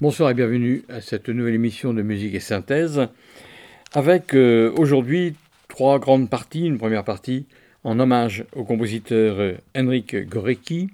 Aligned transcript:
Bonsoir 0.00 0.30
et 0.30 0.34
bienvenue 0.34 0.82
à 0.88 1.02
cette 1.02 1.28
nouvelle 1.28 1.56
émission 1.56 1.92
de 1.92 2.00
musique 2.00 2.34
et 2.34 2.40
synthèse, 2.40 3.06
avec 3.92 4.34
euh, 4.34 4.72
aujourd'hui 4.78 5.34
trois 5.68 5.98
grandes 5.98 6.30
parties. 6.30 6.64
Une 6.64 6.78
première 6.78 7.04
partie 7.04 7.44
en 7.84 8.00
hommage 8.00 8.46
au 8.56 8.64
compositeur 8.64 9.56
Henrik 9.76 10.16
Gorecki. 10.26 10.88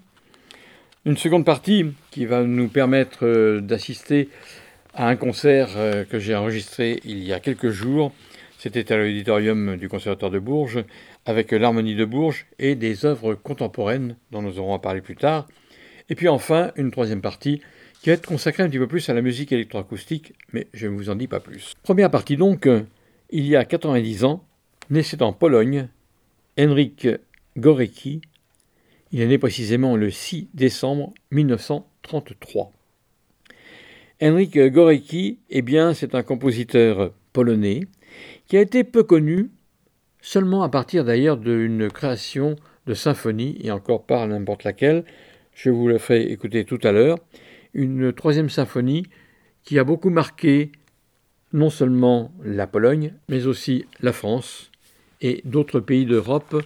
Une 1.05 1.17
seconde 1.17 1.45
partie 1.45 1.93
qui 2.11 2.27
va 2.27 2.43
nous 2.43 2.67
permettre 2.67 3.25
euh, 3.25 3.61
d'assister 3.61 4.29
à 4.93 5.07
un 5.07 5.15
concert 5.15 5.69
euh, 5.77 6.03
que 6.03 6.19
j'ai 6.19 6.34
enregistré 6.34 6.99
il 7.05 7.23
y 7.23 7.33
a 7.33 7.39
quelques 7.39 7.71
jours. 7.71 8.12
C'était 8.59 8.93
à 8.93 8.97
l'auditorium 8.97 9.77
du 9.77 9.89
Conservatoire 9.89 10.33
de 10.33 10.41
Bourges, 10.41 10.83
avec 11.27 11.53
l'Harmonie 11.53 11.95
de 11.95 12.05
Bourges 12.05 12.47
et 12.59 12.75
des 12.75 13.07
œuvres 13.07 13.34
contemporaines 13.34 14.17
dont 14.33 14.43
nous 14.43 14.59
aurons 14.59 14.75
à 14.75 14.81
parler 14.81 15.01
plus 15.01 15.15
tard. 15.15 15.47
Et 16.11 16.17
puis 16.17 16.27
enfin, 16.27 16.73
une 16.75 16.91
troisième 16.91 17.21
partie 17.21 17.61
qui 18.07 18.11
va 18.11 18.15
être 18.15 18.61
un 18.61 18.69
petit 18.69 18.79
peu 18.79 18.87
plus 18.87 19.09
à 19.09 19.15
la 19.15 19.21
musique 19.21 19.51
électroacoustique, 19.51 20.33
mais 20.53 20.69
je 20.73 20.87
ne 20.87 20.95
vous 20.95 21.11
en 21.11 21.17
dis 21.17 21.27
pas 21.27 21.41
plus. 21.41 21.75
Première 21.83 22.09
partie 22.09 22.37
donc, 22.37 22.69
il 23.31 23.47
y 23.49 23.57
a 23.57 23.65
90 23.65 24.23
ans, 24.23 24.45
naissait 24.91 25.25
en 25.25 25.33
Pologne 25.33 25.89
Henrik 26.57 27.09
Gorecki. 27.59 28.21
Il 29.11 29.21
est 29.21 29.27
né 29.27 29.39
précisément 29.39 29.97
le 29.97 30.12
6 30.12 30.51
décembre 30.55 31.15
1933. 31.33 32.71
Henrik 34.23 34.57
Gorecki, 34.57 35.41
eh 35.51 35.62
bien, 35.62 35.93
c'est 35.93 36.15
un 36.15 36.23
compositeur 36.23 37.12
polonais 37.33 37.89
qui 38.47 38.57
a 38.57 38.61
été 38.61 38.84
peu 38.84 39.03
connu, 39.03 39.51
seulement 40.21 40.62
à 40.62 40.69
partir 40.69 41.05
d'ailleurs 41.05 41.39
d'une 41.39 41.91
création 41.91 42.55
de 42.87 42.95
symphonie, 42.95 43.59
et 43.65 43.73
encore 43.73 44.07
pas 44.07 44.25
n'importe 44.29 44.62
laquelle, 44.62 45.05
je 45.55 45.71
vous 45.71 45.89
le 45.89 45.99
ferai 45.99 46.31
écouter 46.31 46.65
tout 46.65 46.79
à 46.84 46.93
l'heure, 46.93 47.19
une 47.77 48.12
troisième 48.12 48.50
symphonie 48.50 49.06
qui 49.62 49.78
a 49.78 49.84
beaucoup 49.84 50.11
marqué 50.11 50.73
non 51.53 51.71
seulement 51.71 52.33
la 52.43 52.67
Pologne, 52.67 53.12
mais 53.28 53.47
aussi 53.47 53.84
la 54.00 54.12
France 54.12 54.71
et 55.21 55.43
d'autres 55.45 55.81
pays 55.81 56.06
d'Europe, 56.06 56.65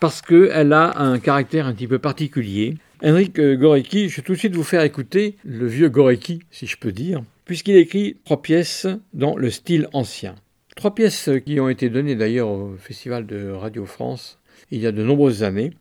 parce 0.00 0.22
qu'elle 0.22 0.72
a 0.72 1.00
un 1.00 1.18
caractère 1.18 1.66
un 1.66 1.74
petit 1.74 1.86
peu 1.86 1.98
particulier. 1.98 2.76
Henrik 3.02 3.40
Gorecki, 3.40 4.08
je 4.08 4.16
vais 4.16 4.22
tout 4.22 4.32
de 4.32 4.38
suite 4.38 4.56
vous 4.56 4.64
faire 4.64 4.82
écouter 4.82 5.36
le 5.44 5.66
vieux 5.66 5.88
Gorecki, 5.88 6.40
si 6.50 6.66
je 6.66 6.76
peux 6.76 6.92
dire, 6.92 7.22
puisqu'il 7.44 7.76
écrit 7.76 8.16
trois 8.24 8.42
pièces 8.42 8.86
dans 9.14 9.36
le 9.36 9.50
style 9.50 9.88
ancien. 9.92 10.34
Trois 10.74 10.94
pièces 10.94 11.30
qui 11.44 11.60
ont 11.60 11.68
été 11.68 11.90
données 11.90 12.16
d'ailleurs 12.16 12.48
au 12.48 12.76
Festival 12.76 13.26
de 13.26 13.50
Radio 13.50 13.84
France 13.84 14.38
il 14.70 14.80
y 14.80 14.86
a 14.86 14.92
de 14.92 15.02
nombreuses 15.02 15.42
années. 15.42 15.72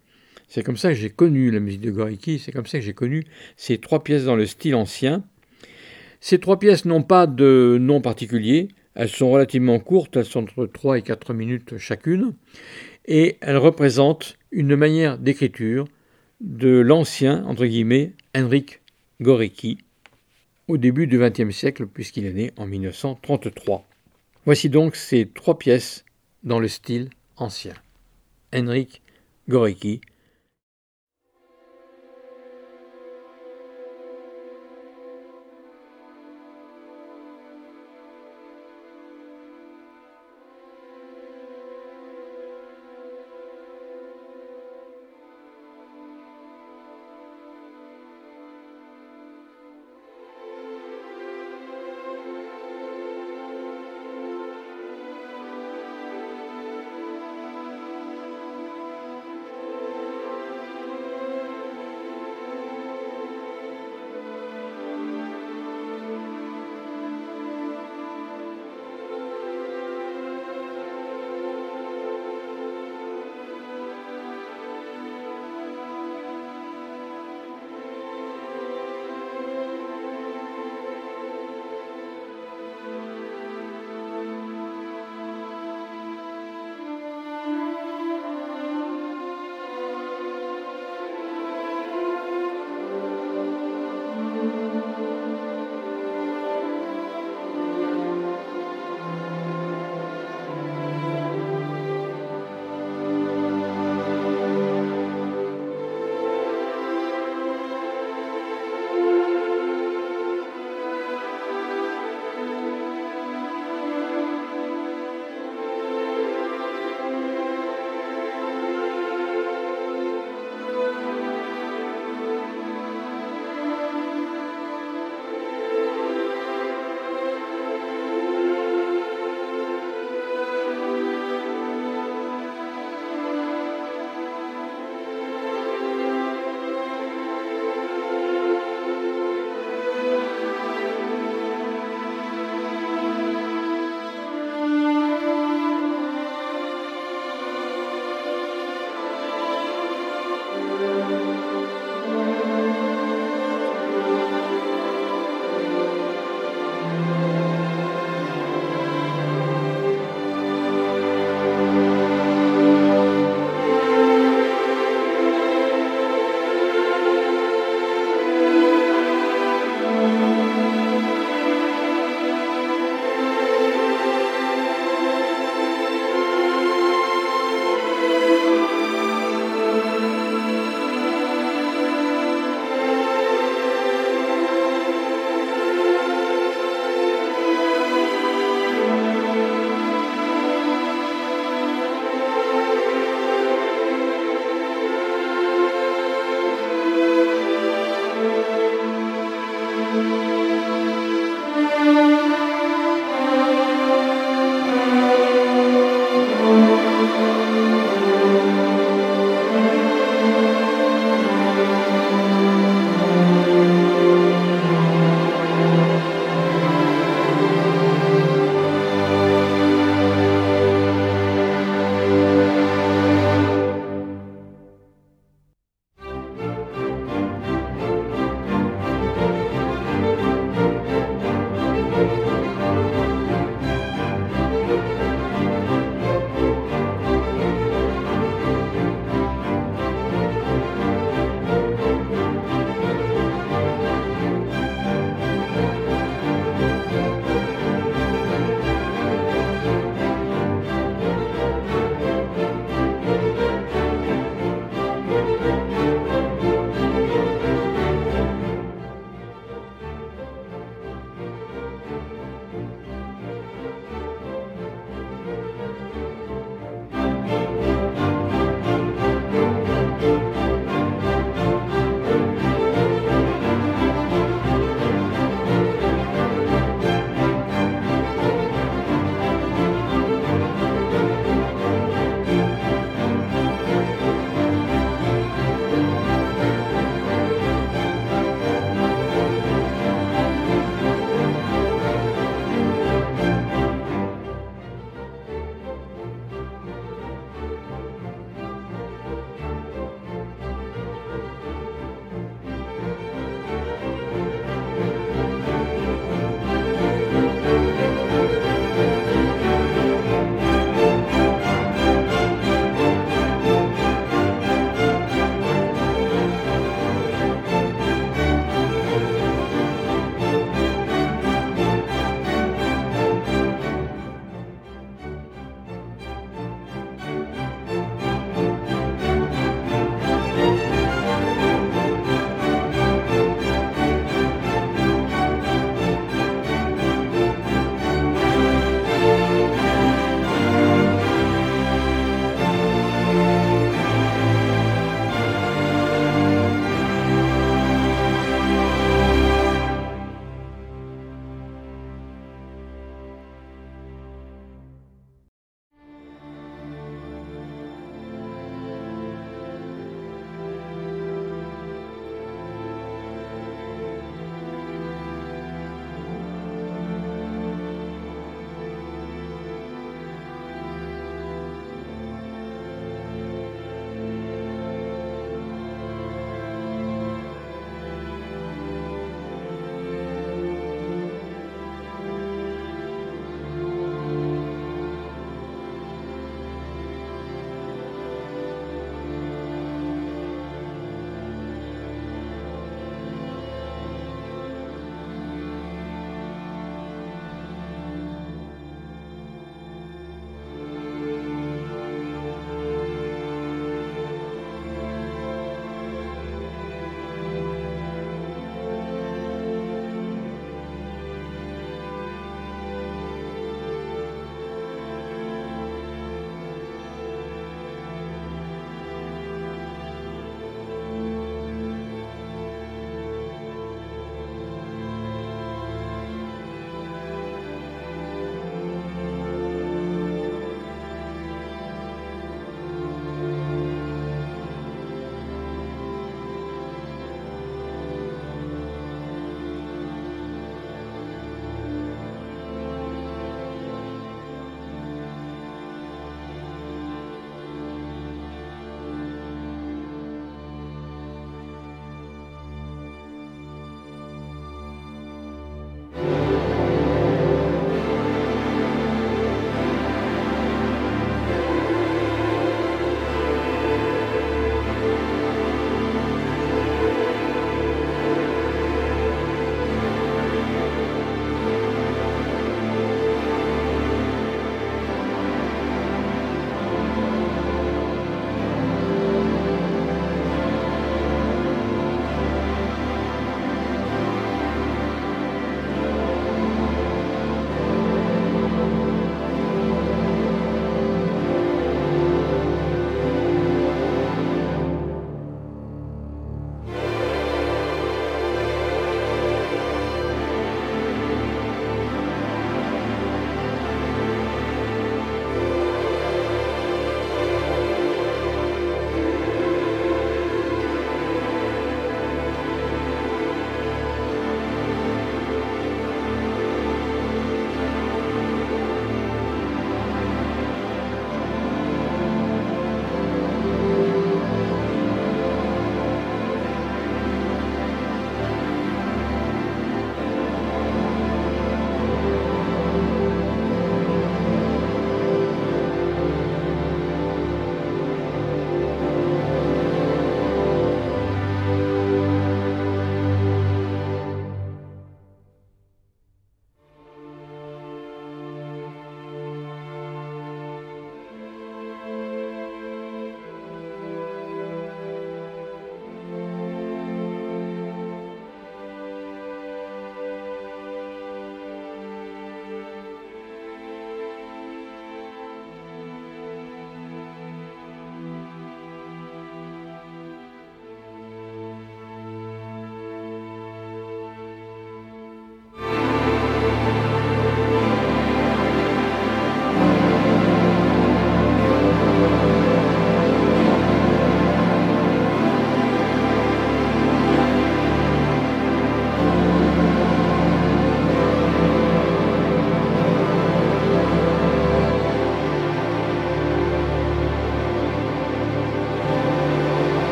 C'est 0.48 0.64
comme 0.64 0.78
ça 0.78 0.90
que 0.90 0.96
j'ai 0.96 1.10
connu 1.10 1.52
la 1.52 1.60
musique 1.60 1.82
de 1.82 1.92
Gorecki, 1.92 2.40
c'est 2.40 2.52
comme 2.52 2.66
ça 2.66 2.80
que 2.80 2.86
j'ai 2.86 2.94
connu 2.94 3.24
ces 3.58 3.78
trois 3.78 4.04
pièces 4.04 4.26
dans 4.26 4.36
le 4.36 4.46
style 4.46 4.76
ancien. 4.76 5.24
Ces 6.22 6.40
trois 6.40 6.58
pièces 6.58 6.86
n'ont 6.86 7.04
pas 7.04 7.28
de 7.28 7.78
nom 7.80 8.02
particulier, 8.02 8.70
elles 8.96 9.10
sont 9.10 9.30
relativement 9.30 9.80
courtes, 9.80 10.18
elles 10.18 10.26
sont 10.26 10.44
entre 10.44 10.66
3 10.66 10.98
et 10.98 11.02
4 11.04 11.34
minutes 11.34 11.78
chacune, 11.78 12.34
et 13.06 13.38
elles 13.42 13.58
représentent 13.58 14.38
une 14.52 14.76
manière 14.76 15.20
d'écriture 15.20 15.88
de 16.42 16.80
l'ancien, 16.80 17.46
entre 17.46 17.66
guillemets, 17.66 18.14
Henrik 18.36 18.82
Gorecki, 19.22 19.78
au 20.68 20.78
début 20.78 21.08
du 21.08 21.20
XXe 21.20 21.56
siècle, 21.56 21.86
puisqu'il 21.86 22.26
est 22.26 22.34
né 22.34 22.52
en 22.58 22.66
1933. 22.66 23.86
Voici 24.46 24.70
donc 24.70 24.96
ces 24.96 25.28
trois 25.28 25.60
pièces 25.60 26.04
dans 26.44 26.60
le 26.60 26.68
style 26.68 27.10
ancien. 27.36 27.74
Henrik 28.54 29.02
Gorecki, 29.48 30.02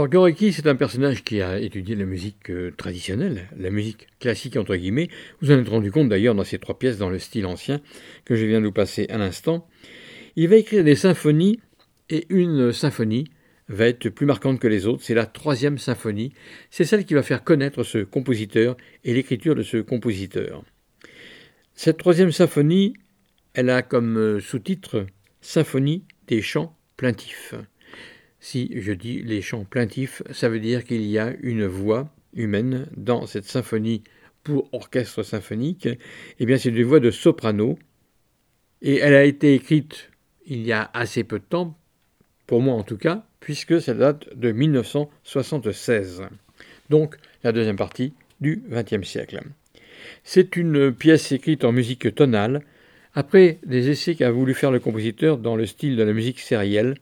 Alors 0.00 0.08
Gorecki, 0.08 0.54
c'est 0.54 0.66
un 0.66 0.76
personnage 0.76 1.24
qui 1.24 1.42
a 1.42 1.58
étudié 1.58 1.94
la 1.94 2.06
musique 2.06 2.48
euh, 2.48 2.72
traditionnelle, 2.74 3.50
la 3.58 3.68
musique 3.68 4.06
classique 4.18 4.56
entre 4.56 4.74
guillemets. 4.74 5.10
Vous 5.42 5.50
en 5.50 5.58
êtes 5.58 5.68
rendu 5.68 5.92
compte 5.92 6.08
d'ailleurs 6.08 6.34
dans 6.34 6.42
ces 6.42 6.58
trois 6.58 6.78
pièces 6.78 6.96
dans 6.96 7.10
le 7.10 7.18
style 7.18 7.44
ancien 7.44 7.82
que 8.24 8.34
je 8.34 8.46
viens 8.46 8.62
de 8.62 8.64
vous 8.64 8.72
passer 8.72 9.06
à 9.10 9.18
l'instant. 9.18 9.68
Il 10.36 10.48
va 10.48 10.56
écrire 10.56 10.84
des 10.84 10.94
symphonies 10.94 11.60
et 12.08 12.24
une 12.30 12.72
symphonie 12.72 13.28
va 13.68 13.88
être 13.88 14.08
plus 14.08 14.24
marquante 14.24 14.58
que 14.58 14.68
les 14.68 14.86
autres. 14.86 15.02
C'est 15.02 15.12
la 15.12 15.26
troisième 15.26 15.76
symphonie. 15.76 16.32
C'est 16.70 16.86
celle 16.86 17.04
qui 17.04 17.12
va 17.12 17.22
faire 17.22 17.44
connaître 17.44 17.82
ce 17.82 17.98
compositeur 17.98 18.78
et 19.04 19.12
l'écriture 19.12 19.54
de 19.54 19.62
ce 19.62 19.76
compositeur. 19.76 20.64
Cette 21.74 21.98
troisième 21.98 22.32
symphonie, 22.32 22.94
elle 23.52 23.68
a 23.68 23.82
comme 23.82 24.16
euh, 24.16 24.40
sous-titre 24.40 25.04
Symphonie 25.42 26.04
des 26.26 26.40
chants 26.40 26.74
plaintifs. 26.96 27.54
Si 28.40 28.72
je 28.74 28.92
dis 28.92 29.22
les 29.22 29.42
chants 29.42 29.64
plaintifs, 29.64 30.22
ça 30.32 30.48
veut 30.48 30.60
dire 30.60 30.84
qu'il 30.84 31.02
y 31.02 31.18
a 31.18 31.34
une 31.42 31.66
voix 31.66 32.08
humaine 32.34 32.86
dans 32.96 33.26
cette 33.26 33.44
symphonie 33.44 34.02
pour 34.42 34.68
orchestre 34.72 35.22
symphonique. 35.22 35.88
Eh 36.38 36.46
bien, 36.46 36.56
c'est 36.56 36.70
une 36.70 36.82
voix 36.82 37.00
de 37.00 37.10
soprano. 37.10 37.78
Et 38.82 38.96
elle 38.96 39.14
a 39.14 39.24
été 39.24 39.54
écrite 39.54 40.10
il 40.46 40.62
y 40.66 40.72
a 40.72 40.90
assez 40.94 41.22
peu 41.22 41.38
de 41.38 41.44
temps, 41.44 41.78
pour 42.46 42.62
moi 42.62 42.74
en 42.74 42.82
tout 42.82 42.96
cas, 42.96 43.26
puisque 43.40 43.80
ça 43.80 43.94
date 43.94 44.34
de 44.34 44.52
1976. 44.52 46.22
Donc, 46.88 47.16
la 47.44 47.52
deuxième 47.52 47.76
partie 47.76 48.14
du 48.40 48.62
XXe 48.70 49.06
siècle. 49.06 49.40
C'est 50.24 50.56
une 50.56 50.92
pièce 50.92 51.30
écrite 51.30 51.64
en 51.64 51.72
musique 51.72 52.14
tonale, 52.14 52.62
après 53.14 53.58
des 53.66 53.90
essais 53.90 54.14
qu'a 54.14 54.30
voulu 54.30 54.54
faire 54.54 54.70
le 54.70 54.80
compositeur 54.80 55.36
dans 55.36 55.56
le 55.56 55.66
style 55.66 55.96
de 55.96 56.02
la 56.02 56.12
musique 56.12 56.40
sérielle, 56.40 56.96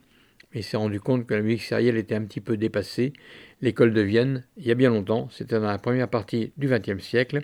il 0.53 0.63
s'est 0.63 0.77
rendu 0.77 0.99
compte 0.99 1.27
que 1.27 1.33
la 1.33 1.41
musique 1.41 1.63
sérielle 1.63 1.97
était 1.97 2.15
un 2.15 2.23
petit 2.23 2.41
peu 2.41 2.57
dépassée. 2.57 3.13
L'école 3.61 3.93
de 3.93 4.01
Vienne, 4.01 4.43
il 4.57 4.65
y 4.65 4.71
a 4.71 4.75
bien 4.75 4.89
longtemps, 4.89 5.29
c'était 5.31 5.59
dans 5.59 5.67
la 5.67 5.77
première 5.77 6.07
partie 6.07 6.51
du 6.57 6.67
XXe 6.67 7.03
siècle, 7.03 7.43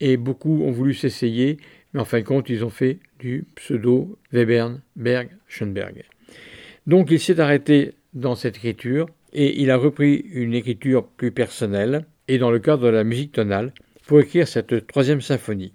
et 0.00 0.16
beaucoup 0.16 0.62
ont 0.62 0.72
voulu 0.72 0.94
s'essayer, 0.94 1.58
mais 1.92 2.00
en 2.00 2.04
fin 2.04 2.18
de 2.18 2.24
compte, 2.24 2.48
ils 2.48 2.64
ont 2.64 2.70
fait 2.70 2.98
du 3.20 3.44
pseudo 3.54 4.18
Webern, 4.32 4.80
Berg, 4.96 5.28
Schoenberg. 5.46 6.02
Donc 6.86 7.10
il 7.10 7.20
s'est 7.20 7.40
arrêté 7.40 7.92
dans 8.14 8.34
cette 8.34 8.56
écriture, 8.56 9.06
et 9.32 9.60
il 9.60 9.70
a 9.70 9.76
repris 9.76 10.24
une 10.32 10.54
écriture 10.54 11.06
plus 11.06 11.30
personnelle, 11.30 12.04
et 12.26 12.38
dans 12.38 12.50
le 12.50 12.58
cadre 12.58 12.84
de 12.86 12.88
la 12.88 13.04
musique 13.04 13.32
tonale, 13.32 13.72
pour 14.06 14.20
écrire 14.20 14.48
cette 14.48 14.86
troisième 14.86 15.20
symphonie. 15.20 15.72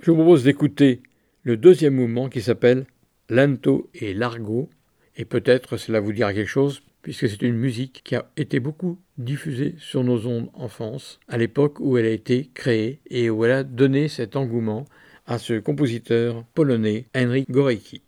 Je 0.00 0.10
vous 0.10 0.16
propose 0.16 0.44
d'écouter 0.44 1.00
le 1.42 1.56
deuxième 1.56 1.94
mouvement 1.94 2.28
qui 2.28 2.40
s'appelle 2.40 2.86
Lento 3.28 3.90
et 3.94 4.14
Largo, 4.14 4.68
et 5.16 5.24
peut-être 5.24 5.76
cela 5.76 6.00
vous 6.00 6.12
dira 6.12 6.34
quelque 6.34 6.48
chose, 6.48 6.82
puisque 7.02 7.28
c'est 7.28 7.42
une 7.42 7.56
musique 7.56 8.02
qui 8.04 8.16
a 8.16 8.30
été 8.36 8.60
beaucoup 8.60 8.98
diffusée 9.18 9.74
sur 9.78 10.04
nos 10.04 10.26
ondes 10.26 10.48
en 10.54 10.68
France, 10.68 11.20
à 11.28 11.36
l'époque 11.36 11.78
où 11.80 11.98
elle 11.98 12.06
a 12.06 12.10
été 12.10 12.50
créée 12.54 13.00
et 13.10 13.30
où 13.30 13.44
elle 13.44 13.52
a 13.52 13.62
donné 13.62 14.08
cet 14.08 14.36
engouement 14.36 14.86
à 15.26 15.38
ce 15.38 15.58
compositeur 15.58 16.44
polonais 16.54 17.06
Henryk 17.14 17.50
Gorecki. 17.50 18.02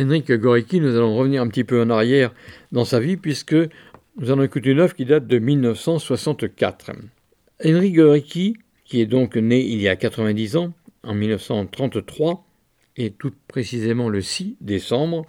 Henrik 0.00 0.32
Gorecki, 0.32 0.80
nous 0.80 0.96
allons 0.96 1.14
revenir 1.14 1.42
un 1.42 1.48
petit 1.48 1.64
peu 1.64 1.82
en 1.82 1.90
arrière 1.90 2.32
dans 2.72 2.86
sa 2.86 3.00
vie, 3.00 3.18
puisque 3.18 3.54
nous 3.54 4.30
allons 4.30 4.42
écouter 4.42 4.70
une 4.70 4.80
œuvre 4.80 4.94
qui 4.94 5.04
date 5.04 5.26
de 5.26 5.38
1964. 5.38 6.92
Henrik 7.64 7.94
Gorecki, 7.94 8.56
qui 8.86 9.02
est 9.02 9.06
donc 9.06 9.36
né 9.36 9.60
il 9.60 9.80
y 9.80 9.88
a 9.88 9.96
90 9.96 10.56
ans, 10.56 10.72
en 11.02 11.14
1933, 11.14 12.46
et 12.96 13.10
tout 13.10 13.32
précisément 13.46 14.08
le 14.08 14.22
6 14.22 14.56
décembre, 14.62 15.26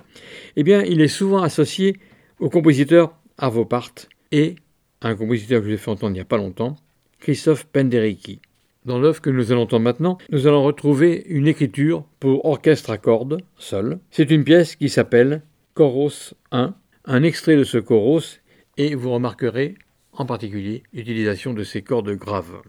eh 0.56 0.64
bien, 0.64 0.84
il 0.84 1.02
est 1.02 1.10
souvent 1.10 1.42
associé 1.42 1.98
au 2.40 2.50
compositeur 2.50 3.14
Arvo 3.38 3.66
Part 3.66 3.92
et 4.32 4.56
à 5.02 5.10
un 5.10 5.16
compositeur 5.16 5.62
que 5.62 5.68
j'ai 5.68 5.78
fait 5.78 5.92
entendre 5.92 6.12
il 6.12 6.16
n'y 6.16 6.22
a 6.22 6.26
pas 6.26 6.38
longtemps, 6.38 6.78
Christophe 7.20 7.66
Penderecki. 7.66 8.40
Dans 8.84 8.98
l'œuvre 8.98 9.22
que 9.22 9.30
nous 9.30 9.52
allons 9.52 9.62
entendre 9.62 9.84
maintenant, 9.84 10.17
nous 10.32 10.48
allons 10.48 10.63
retrouver 10.63 11.24
une 11.28 11.48
écriture 11.48 12.04
pour 12.20 12.46
orchestre 12.46 12.89
à 12.89 12.98
cordes, 12.98 13.38
seul. 13.58 14.00
C'est 14.10 14.32
une 14.32 14.44
pièce 14.44 14.76
qui 14.76 14.89
s'appelle 14.89 15.44
Choros 15.76 16.34
1, 16.52 16.74
un 17.06 17.24
extrait 17.24 17.58
de 17.58 17.63
ce 17.63 17.78
choros, 17.78 18.39
et 18.78 18.96
vous 18.96 19.12
remarquerez 19.12 19.76
en 20.13 20.26
particulier 20.26 20.82
l'utilisation 20.94 21.54
de 21.54 21.63
ces 21.63 21.84
cordes 21.84 22.10
graves. 22.15 22.60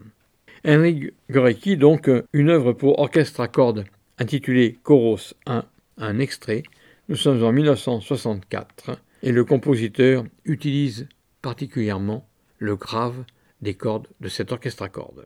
Henry 0.63 1.11
Gorecki, 1.31 1.77
donc, 1.77 2.07
une 2.31 2.49
œuvre 2.49 2.73
pour 2.73 2.99
orchestre 2.99 3.41
à 3.41 3.47
cordes 3.47 3.83
intitulée 4.19 4.77
Choros 4.83 5.33
1, 5.47 5.65
un 5.97 6.19
extrait. 6.19 6.61
Nous 7.09 7.15
sommes 7.15 7.43
en 7.43 7.51
1964 7.51 8.91
et 9.23 9.31
le 9.31 9.43
compositeur 9.43 10.25
utilise 10.45 11.07
particulièrement 11.41 12.29
le 12.59 12.75
grave 12.75 13.23
des 13.63 13.73
cordes 13.73 14.07
de 14.21 14.29
cet 14.29 14.51
orchestre 14.51 14.83
à 14.83 14.89
cordes. 14.89 15.25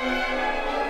Música 0.00 0.87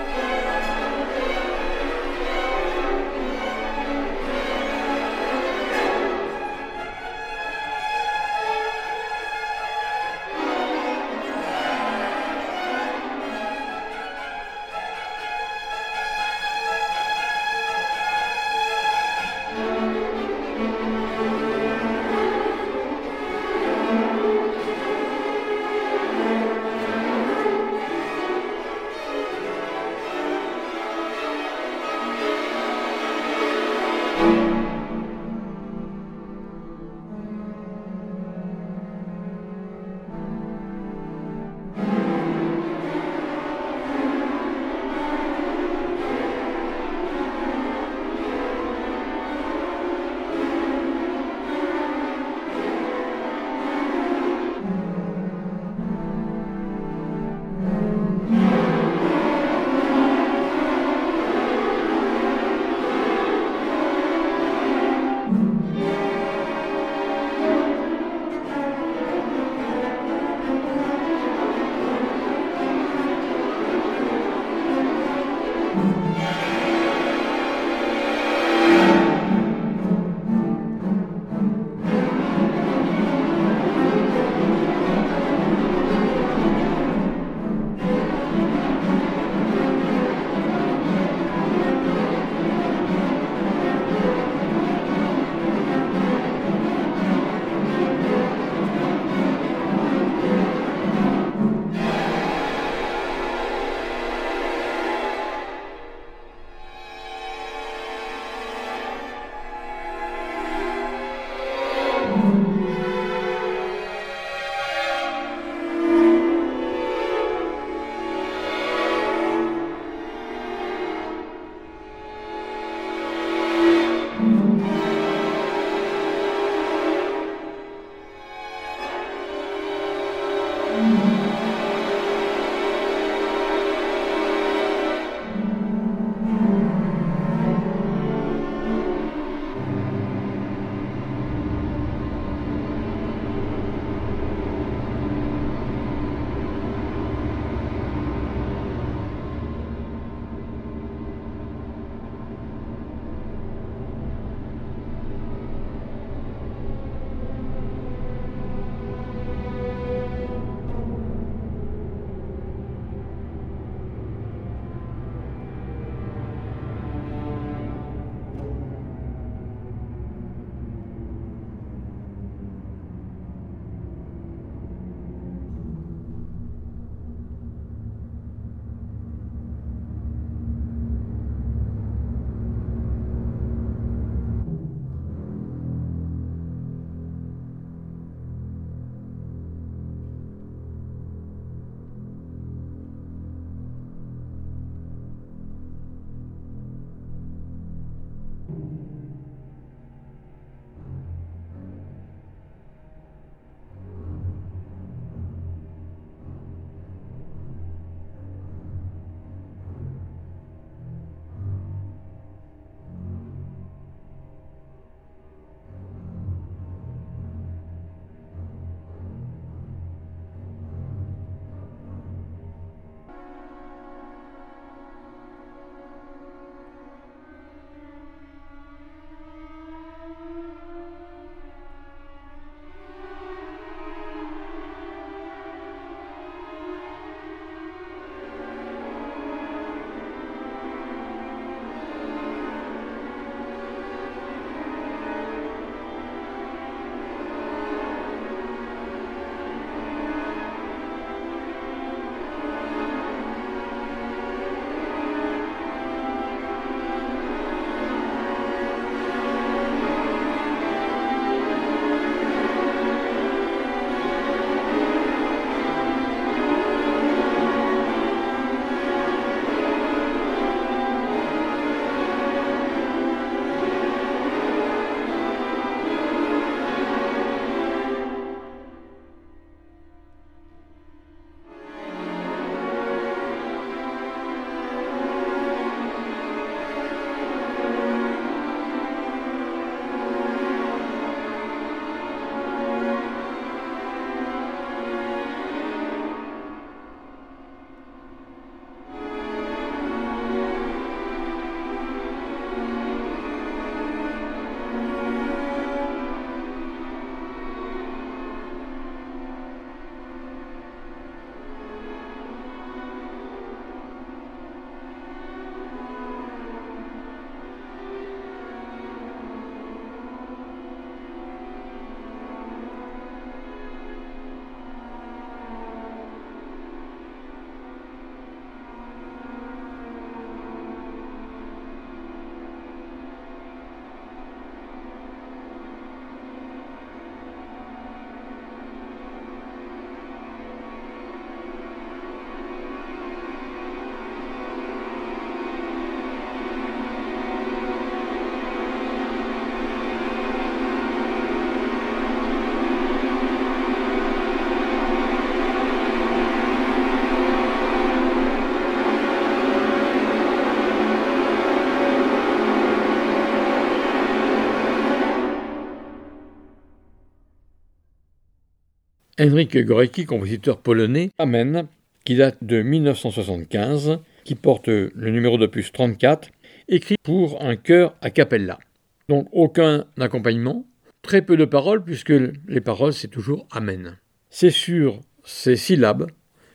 Henryk 369.21 369.58
Gorecki, 369.64 370.04
compositeur 370.04 370.58
polonais, 370.58 371.10
Amen, 371.19 371.66
qui 372.04 372.14
date 372.14 372.38
de 372.40 372.62
1975, 372.62 373.98
qui 374.23 374.37
porte 374.37 374.69
le 374.69 375.10
numéro 375.10 375.37
d'opus 375.37 375.73
34, 375.73 376.31
écrit 376.69 376.94
pour 377.02 377.42
un 377.42 377.56
chœur 377.56 377.96
a 378.00 378.10
cappella. 378.10 378.60
Donc 379.08 379.27
aucun 379.33 379.87
accompagnement, 379.98 380.64
très 381.02 381.23
peu 381.23 381.37
de 381.37 381.44
paroles, 381.44 381.83
puisque 381.83 382.12
les 382.12 382.60
paroles 382.60 382.92
c'est 382.92 383.08
toujours 383.08 383.48
Amen. 383.50 383.96
C'est 384.31 384.52
sur 384.52 385.00
ces 385.25 385.56
syllabes 385.56 386.08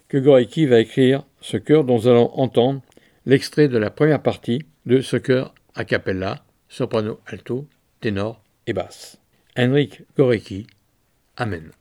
que 0.08 0.18
Gorecki 0.18 0.66
va 0.66 0.80
écrire 0.80 1.26
ce 1.42 1.58
chœur 1.58 1.84
dont 1.84 1.98
nous 1.98 2.08
allons 2.08 2.32
entendre 2.34 2.82
l'extrait 3.26 3.68
de 3.68 3.78
la 3.78 3.90
première 3.90 4.22
partie 4.22 4.60
de 4.86 5.02
ce 5.02 5.18
chœur 5.18 5.54
a 5.76 5.84
cappella, 5.84 6.46
soprano, 6.70 7.20
alto, 7.26 7.68
ténor 8.00 8.42
et 8.68 8.74
basse. 8.74 9.20
Henrik 9.58 10.04
Gorecki, 10.16 10.66
Amen. 11.36 11.72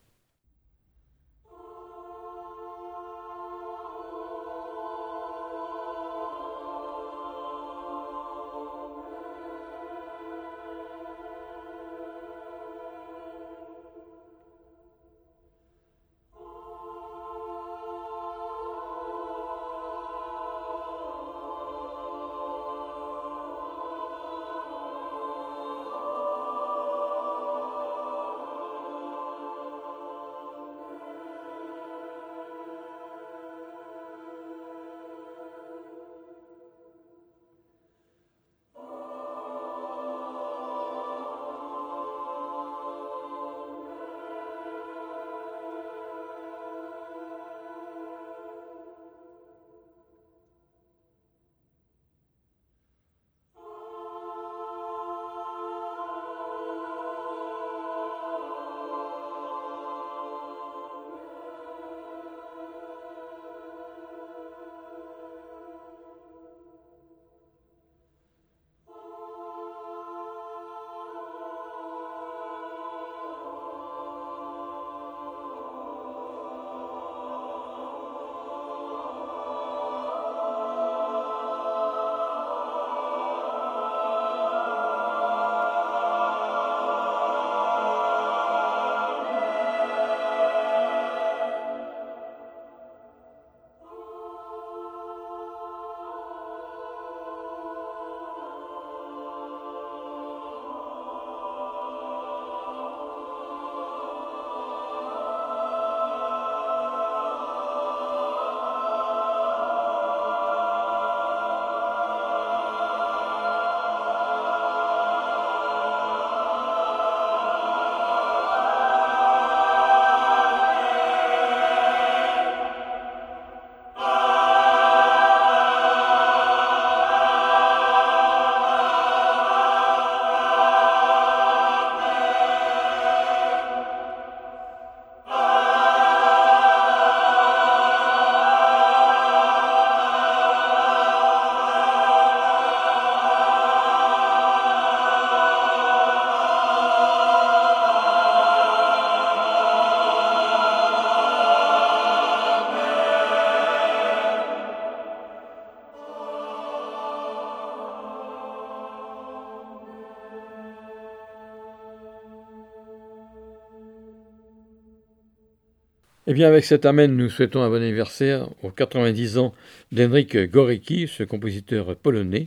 Bien, 166.43 166.49
avec 166.49 166.65
cet 166.65 166.87
Amen, 166.87 167.17
nous 167.17 167.31
souhaitons 167.31 167.63
un 167.63 167.69
bon 167.69 167.77
anniversaire 167.77 168.49
aux 168.65 168.71
90 168.71 169.39
ans 169.39 169.55
d'Henrik 169.93 170.37
Gorecki, 170.51 171.07
ce 171.07 171.23
compositeur 171.23 171.95
polonais, 171.95 172.47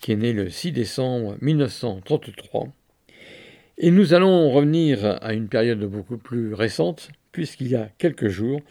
qui 0.00 0.12
est 0.12 0.16
né 0.16 0.32
le 0.32 0.48
6 0.48 0.72
décembre 0.72 1.36
1933. 1.42 2.68
Et 3.76 3.90
nous 3.90 4.14
allons 4.14 4.50
revenir 4.50 5.18
à 5.20 5.34
une 5.34 5.48
période 5.48 5.84
beaucoup 5.84 6.16
plus 6.16 6.54
récente, 6.54 7.10
puisqu'il 7.30 7.68
y 7.68 7.76
a 7.76 7.90
quelques 7.98 8.28
jours, 8.28 8.62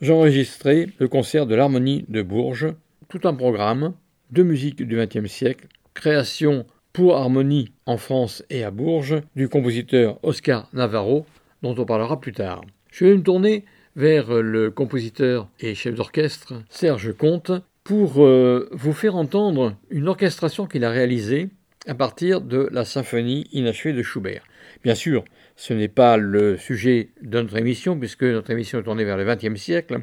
j'enregistrais 0.00 0.86
le 1.00 1.08
concert 1.08 1.46
de 1.46 1.56
l'Harmonie 1.56 2.04
de 2.08 2.22
Bourges, 2.22 2.72
tout 3.08 3.22
un 3.24 3.34
programme 3.34 3.94
de 4.30 4.44
musique 4.44 4.80
du 4.80 4.96
XXe 4.96 5.26
siècle, 5.26 5.66
création 5.94 6.66
pour 6.92 7.16
harmonie 7.16 7.72
en 7.84 7.96
France 7.96 8.44
et 8.48 8.62
à 8.62 8.70
Bourges 8.70 9.22
du 9.34 9.48
compositeur 9.48 10.20
Oscar 10.22 10.68
Navarro, 10.72 11.26
dont 11.62 11.74
on 11.76 11.84
parlera 11.84 12.20
plus 12.20 12.32
tard. 12.32 12.60
Je 12.92 13.04
vais 13.04 13.16
me 13.16 13.22
tourner 13.22 13.64
vers 13.98 14.32
le 14.42 14.70
compositeur 14.70 15.48
et 15.58 15.74
chef 15.74 15.96
d'orchestre 15.96 16.62
Serge 16.70 17.12
Comte 17.16 17.50
pour 17.82 18.24
euh, 18.24 18.68
vous 18.70 18.92
faire 18.92 19.16
entendre 19.16 19.74
une 19.90 20.06
orchestration 20.06 20.66
qu'il 20.66 20.84
a 20.84 20.90
réalisée 20.90 21.48
à 21.88 21.94
partir 21.94 22.40
de 22.40 22.68
la 22.70 22.84
symphonie 22.84 23.48
inachevée 23.50 23.92
de 23.92 24.04
Schubert. 24.04 24.44
Bien 24.84 24.94
sûr, 24.94 25.24
ce 25.56 25.74
n'est 25.74 25.88
pas 25.88 26.16
le 26.16 26.56
sujet 26.56 27.08
de 27.22 27.40
notre 27.40 27.56
émission, 27.56 27.98
puisque 27.98 28.22
notre 28.22 28.50
émission 28.50 28.78
est 28.78 28.84
tournée 28.84 29.04
vers 29.04 29.16
le 29.16 29.24
XXe 29.24 29.60
siècle, 29.60 30.02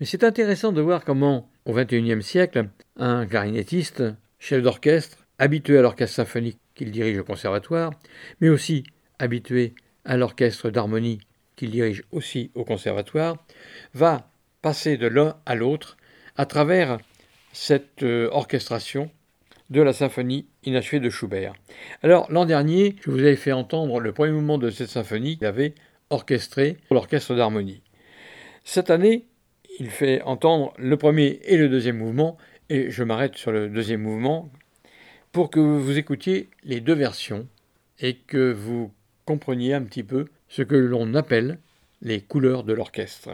mais 0.00 0.06
c'est 0.06 0.24
intéressant 0.24 0.72
de 0.72 0.80
voir 0.80 1.04
comment, 1.04 1.50
au 1.66 1.74
XXIe 1.74 2.22
siècle, 2.22 2.68
un 2.96 3.26
clarinettiste, 3.26 4.02
chef 4.38 4.62
d'orchestre, 4.62 5.18
habitué 5.38 5.76
à 5.76 5.82
l'orchestre 5.82 6.16
symphonique 6.16 6.58
qu'il 6.74 6.90
dirige 6.90 7.18
au 7.18 7.24
conservatoire, 7.24 7.92
mais 8.40 8.48
aussi 8.48 8.84
habitué 9.18 9.74
à 10.06 10.16
l'orchestre 10.16 10.70
d'harmonie 10.70 11.18
qu'il 11.56 11.70
dirige 11.70 12.04
aussi 12.12 12.50
au 12.54 12.64
conservatoire, 12.64 13.36
va 13.94 14.30
passer 14.62 14.96
de 14.96 15.06
l'un 15.06 15.36
à 15.46 15.54
l'autre 15.54 15.96
à 16.36 16.46
travers 16.46 16.98
cette 17.52 18.02
euh, 18.02 18.28
orchestration 18.30 19.10
de 19.70 19.82
la 19.82 19.92
symphonie 19.92 20.46
inachevée 20.64 21.00
de 21.00 21.10
Schubert. 21.10 21.54
Alors 22.02 22.30
l'an 22.30 22.44
dernier, 22.44 22.96
je 23.00 23.10
vous 23.10 23.18
avais 23.18 23.36
fait 23.36 23.52
entendre 23.52 24.00
le 24.00 24.12
premier 24.12 24.32
mouvement 24.32 24.58
de 24.58 24.70
cette 24.70 24.90
symphonie 24.90 25.38
qu'il 25.38 25.46
avait 25.46 25.74
orchestré 26.10 26.76
pour 26.86 26.94
l'orchestre 26.94 27.34
d'harmonie. 27.34 27.82
Cette 28.64 28.90
année, 28.90 29.26
il 29.78 29.90
fait 29.90 30.22
entendre 30.22 30.72
le 30.78 30.96
premier 30.96 31.40
et 31.44 31.56
le 31.56 31.68
deuxième 31.68 31.98
mouvement, 31.98 32.36
et 32.68 32.90
je 32.90 33.02
m'arrête 33.02 33.36
sur 33.36 33.52
le 33.52 33.68
deuxième 33.68 34.02
mouvement 34.02 34.50
pour 35.32 35.50
que 35.50 35.60
vous 35.60 35.98
écoutiez 35.98 36.48
les 36.64 36.80
deux 36.80 36.94
versions 36.94 37.46
et 38.00 38.14
que 38.16 38.52
vous 38.52 38.92
compreniez 39.26 39.74
un 39.74 39.82
petit 39.82 40.04
peu 40.04 40.26
ce 40.48 40.62
que 40.62 40.76
l'on 40.76 41.14
appelle 41.14 41.58
les 42.00 42.22
couleurs 42.22 42.64
de 42.64 42.72
l'orchestre. 42.72 43.30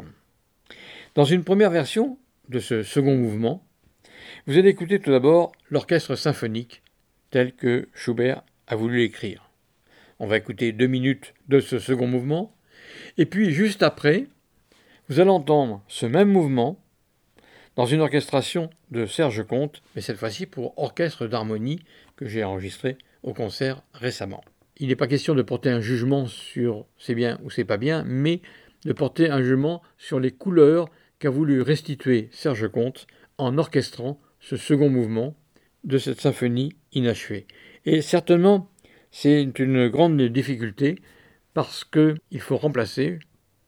Dans 1.14 1.24
une 1.24 1.44
première 1.44 1.70
version 1.70 2.18
de 2.48 2.58
ce 2.58 2.82
second 2.82 3.16
mouvement, 3.16 3.64
vous 4.46 4.58
allez 4.58 4.70
écouter 4.70 4.98
tout 4.98 5.10
d'abord 5.10 5.52
l'orchestre 5.70 6.16
symphonique 6.16 6.82
tel 7.30 7.54
que 7.54 7.88
Schubert 7.94 8.42
a 8.66 8.74
voulu 8.74 8.98
l'écrire. 8.98 9.50
On 10.18 10.26
va 10.26 10.38
écouter 10.38 10.72
deux 10.72 10.86
minutes 10.86 11.34
de 11.48 11.60
ce 11.60 11.78
second 11.78 12.06
mouvement, 12.06 12.54
Et 13.18 13.26
puis 13.26 13.52
juste 13.52 13.82
après, 13.82 14.26
vous 15.08 15.20
allez 15.20 15.30
entendre 15.30 15.82
ce 15.88 16.06
même 16.06 16.30
mouvement 16.30 16.78
dans 17.76 17.86
une 17.86 18.00
orchestration 18.00 18.70
de 18.90 19.06
Serge 19.06 19.44
Comte, 19.46 19.82
mais 19.94 20.02
cette 20.02 20.18
fois-ci 20.18 20.46
pour 20.46 20.78
orchestre 20.78 21.26
d'harmonie 21.26 21.80
que 22.16 22.26
j'ai 22.26 22.44
enregistré 22.44 22.96
au 23.22 23.34
concert 23.34 23.82
récemment. 23.94 24.44
Il 24.82 24.88
n'est 24.88 24.96
pas 24.96 25.06
question 25.06 25.36
de 25.36 25.42
porter 25.42 25.70
un 25.70 25.80
jugement 25.80 26.26
sur 26.26 26.86
c'est 26.98 27.14
bien 27.14 27.38
ou 27.44 27.50
c'est 27.50 27.64
pas 27.64 27.76
bien, 27.76 28.02
mais 28.04 28.42
de 28.84 28.92
porter 28.92 29.30
un 29.30 29.40
jugement 29.40 29.80
sur 29.96 30.18
les 30.18 30.32
couleurs 30.32 30.88
qu'a 31.20 31.30
voulu 31.30 31.62
restituer 31.62 32.28
Serge 32.32 32.66
Comte 32.66 33.06
en 33.38 33.58
orchestrant 33.58 34.20
ce 34.40 34.56
second 34.56 34.90
mouvement 34.90 35.36
de 35.84 35.98
cette 35.98 36.20
symphonie 36.20 36.74
inachevée. 36.90 37.46
Et 37.84 38.02
certainement, 38.02 38.72
c'est 39.12 39.44
une 39.60 39.86
grande 39.86 40.20
difficulté 40.20 40.96
parce 41.54 41.84
qu'il 41.84 42.40
faut 42.40 42.56
remplacer, 42.56 43.20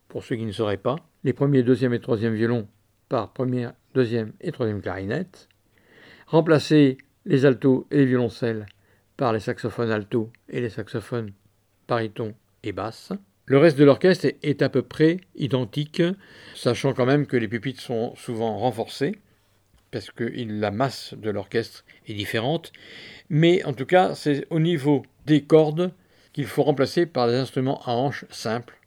pour 0.09 0.25
ceux 0.25 0.35
qui 0.35 0.45
ne 0.45 0.51
sauraient 0.51 0.79
pas, 0.79 0.97
les 1.23 1.33
premiers, 1.33 1.62
deuxième 1.62 1.95
et 1.95 2.01
troisième 2.01 2.35
violons 2.35 2.67
par 3.09 3.33
première, 3.33 3.73
deuxième 3.95 4.33
et 4.41 4.51
troisième 4.51 4.83
clarinette, 4.83 5.49
remplacer 6.27 6.99
les 7.25 7.47
altos 7.47 7.87
et 7.93 7.99
les 7.99 8.07
violoncelles 8.07 8.67
par 9.17 9.33
les 9.33 9.41
saxophones 9.41 9.91
alto 9.91 10.31
et 10.49 10.61
les 10.61 10.71
saxophones 10.71 11.33
baryton 11.89 12.35
et 12.62 12.73
basse. 12.73 13.12
Le 13.47 13.59
reste 13.59 13.79
de 13.79 13.85
l'orchestre 13.85 14.27
est 14.43 14.62
à 14.62 14.69
peu 14.69 14.83
près 14.83 15.19
identique, 15.37 16.03
sachant 16.55 16.95
quand 16.95 17.05
même 17.05 17.27
que 17.27 17.37
les 17.37 17.49
pupitres 17.49 17.83
sont 17.83 18.15
souvent 18.17 18.57
renforcés, 18.59 19.19
parce 19.91 20.11
que 20.11 20.25
la 20.25 20.71
masse 20.71 21.15
de 21.15 21.31
l'orchestre 21.31 21.85
est 22.07 22.15
différente. 22.15 22.73
Mais 23.29 23.62
en 23.65 23.75
tout 23.75 23.85
cas, 23.85 24.15
c'est 24.15 24.47
au 24.49 24.61
niveau 24.61 25.05
des 25.27 25.43
cordes 25.43 25.93
qu'il 26.33 26.47
faut 26.47 26.62
remplacer 26.62 27.05
par 27.07 27.29
des 27.29 27.35
instruments 27.35 27.83
à 27.85 27.93
hanches 27.93 28.25
simples, 28.31 28.79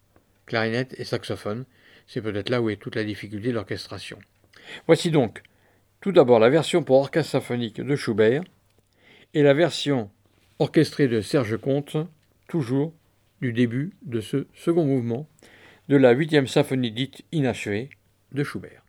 clarinette 0.48 0.96
et 1.00 1.04
saxophone. 1.04 1.66
C'est 2.08 2.22
peut-être 2.22 2.50
là 2.50 2.62
où 2.62 2.70
est 2.70 2.78
toute 2.78 2.96
la 2.96 3.04
difficulté 3.04 3.50
de 3.50 3.54
l'orchestration. 3.54 4.18
Voici 4.88 5.12
donc 5.12 5.44
tout 6.02 6.12
d'abord 6.12 6.40
la 6.40 6.50
version 6.50 6.84
pour 6.84 6.98
orchestre 6.98 7.32
symphonique 7.32 7.80
de 7.80 7.96
Schubert 7.96 8.44
et 9.34 9.44
la 9.44 9.54
version 9.54 10.10
orchestrée 10.60 11.08
de 11.08 11.22
Serge 11.22 11.58
Comte, 11.58 11.98
toujours 12.48 12.94
du 13.42 13.54
début 13.54 13.96
de 14.04 14.22
ce 14.22 14.48
second 14.54 14.86
mouvement 14.86 15.28
de 15.90 15.96
la 15.96 16.12
huitième 16.12 16.48
symphonie 16.48 16.92
dite 16.92 17.24
inachevée 17.32 17.90
de 18.32 18.44
Schubert. 18.44 18.84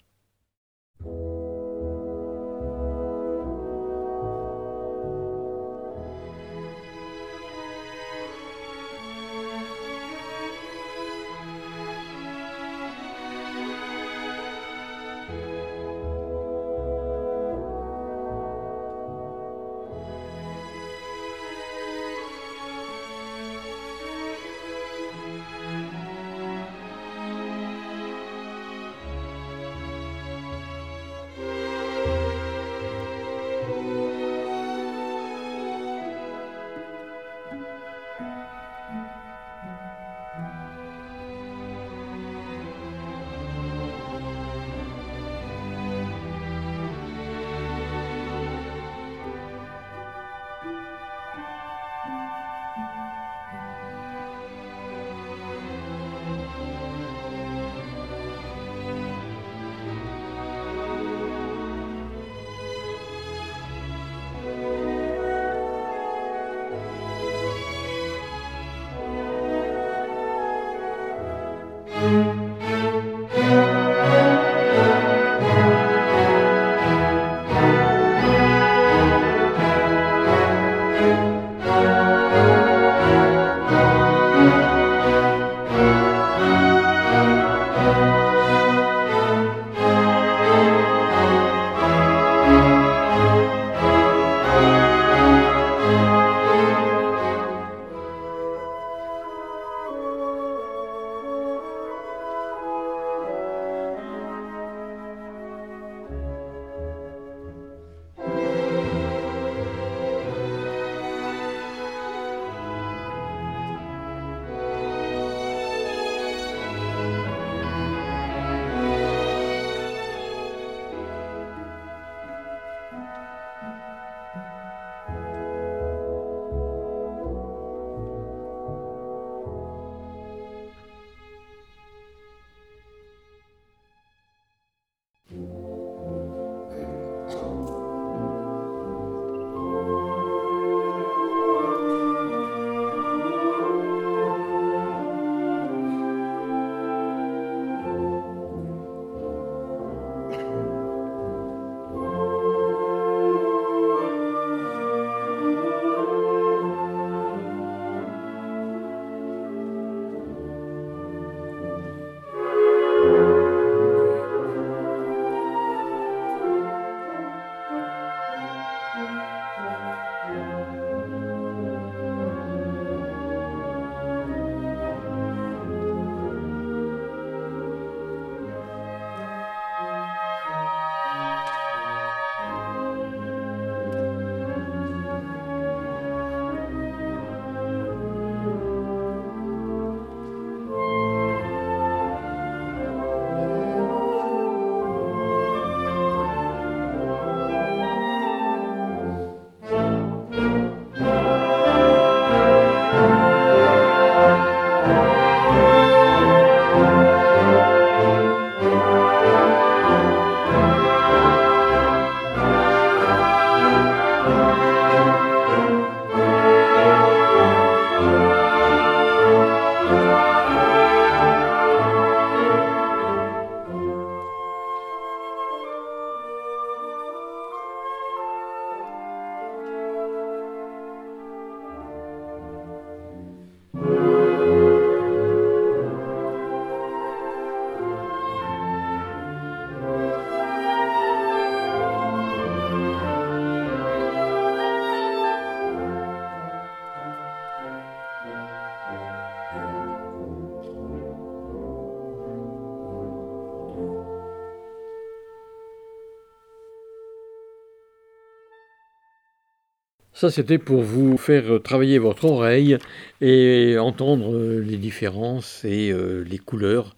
Ça, 260.20 260.32
c'était 260.32 260.58
pour 260.58 260.82
vous 260.82 261.16
faire 261.16 261.62
travailler 261.62 262.00
votre 262.00 262.24
oreille 262.24 262.76
et 263.20 263.78
entendre 263.78 264.36
les 264.58 264.76
différences 264.76 265.64
et 265.64 265.92
euh, 265.92 266.24
les 266.28 266.38
couleurs 266.38 266.96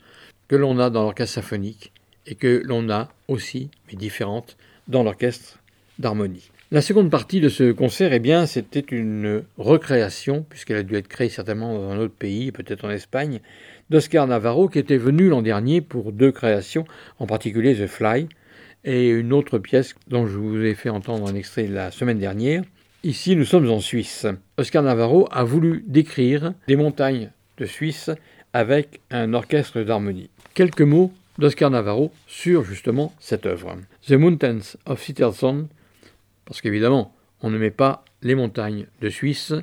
que 0.48 0.56
l'on 0.56 0.78
a 0.78 0.88
dans 0.88 1.02
l'orchestre 1.02 1.34
symphonique 1.34 1.92
et 2.26 2.34
que 2.34 2.62
l'on 2.64 2.88
a 2.88 3.10
aussi, 3.28 3.68
mais 3.86 3.98
différentes, 3.98 4.56
dans 4.88 5.02
l'orchestre 5.02 5.58
d'harmonie. 5.98 6.50
La 6.70 6.80
seconde 6.80 7.10
partie 7.10 7.42
de 7.42 7.50
ce 7.50 7.72
concert, 7.72 8.14
eh 8.14 8.20
bien, 8.20 8.46
c'était 8.46 8.80
une 8.80 9.42
recréation, 9.58 10.46
puisqu'elle 10.48 10.78
a 10.78 10.82
dû 10.82 10.96
être 10.96 11.08
créée 11.08 11.28
certainement 11.28 11.74
dans 11.74 11.90
un 11.90 11.98
autre 11.98 12.14
pays, 12.14 12.52
peut-être 12.52 12.86
en 12.86 12.90
Espagne, 12.90 13.40
d'Oscar 13.90 14.26
Navarro, 14.28 14.70
qui 14.70 14.78
était 14.78 14.96
venu 14.96 15.28
l'an 15.28 15.42
dernier 15.42 15.82
pour 15.82 16.12
deux 16.12 16.32
créations, 16.32 16.86
en 17.18 17.26
particulier 17.26 17.74
The 17.74 17.86
Fly, 17.86 18.28
et 18.84 19.10
une 19.10 19.34
autre 19.34 19.58
pièce 19.58 19.94
dont 20.08 20.26
je 20.26 20.38
vous 20.38 20.64
ai 20.64 20.74
fait 20.74 20.88
entendre 20.88 21.28
un 21.28 21.34
extrait 21.34 21.66
la 21.66 21.90
semaine 21.90 22.18
dernière, 22.18 22.62
Ici, 23.02 23.34
nous 23.34 23.46
sommes 23.46 23.70
en 23.70 23.80
Suisse. 23.80 24.26
Oscar 24.58 24.82
Navarro 24.82 25.26
a 25.30 25.42
voulu 25.42 25.82
décrire 25.86 26.52
des 26.68 26.76
montagnes 26.76 27.30
de 27.56 27.64
Suisse 27.64 28.10
avec 28.52 29.00
un 29.10 29.32
orchestre 29.32 29.80
d'harmonie. 29.80 30.28
Quelques 30.52 30.82
mots 30.82 31.10
d'Oscar 31.38 31.70
Navarro 31.70 32.12
sur 32.26 32.62
justement 32.62 33.14
cette 33.18 33.46
œuvre. 33.46 33.74
The 34.06 34.12
Mountains 34.12 34.76
of 34.84 35.02
Citterson, 35.02 35.68
parce 36.44 36.60
qu'évidemment, 36.60 37.14
on 37.40 37.48
ne 37.48 37.56
met 37.56 37.70
pas 37.70 38.04
les 38.20 38.34
montagnes 38.34 38.84
de 39.00 39.08
Suisse, 39.08 39.54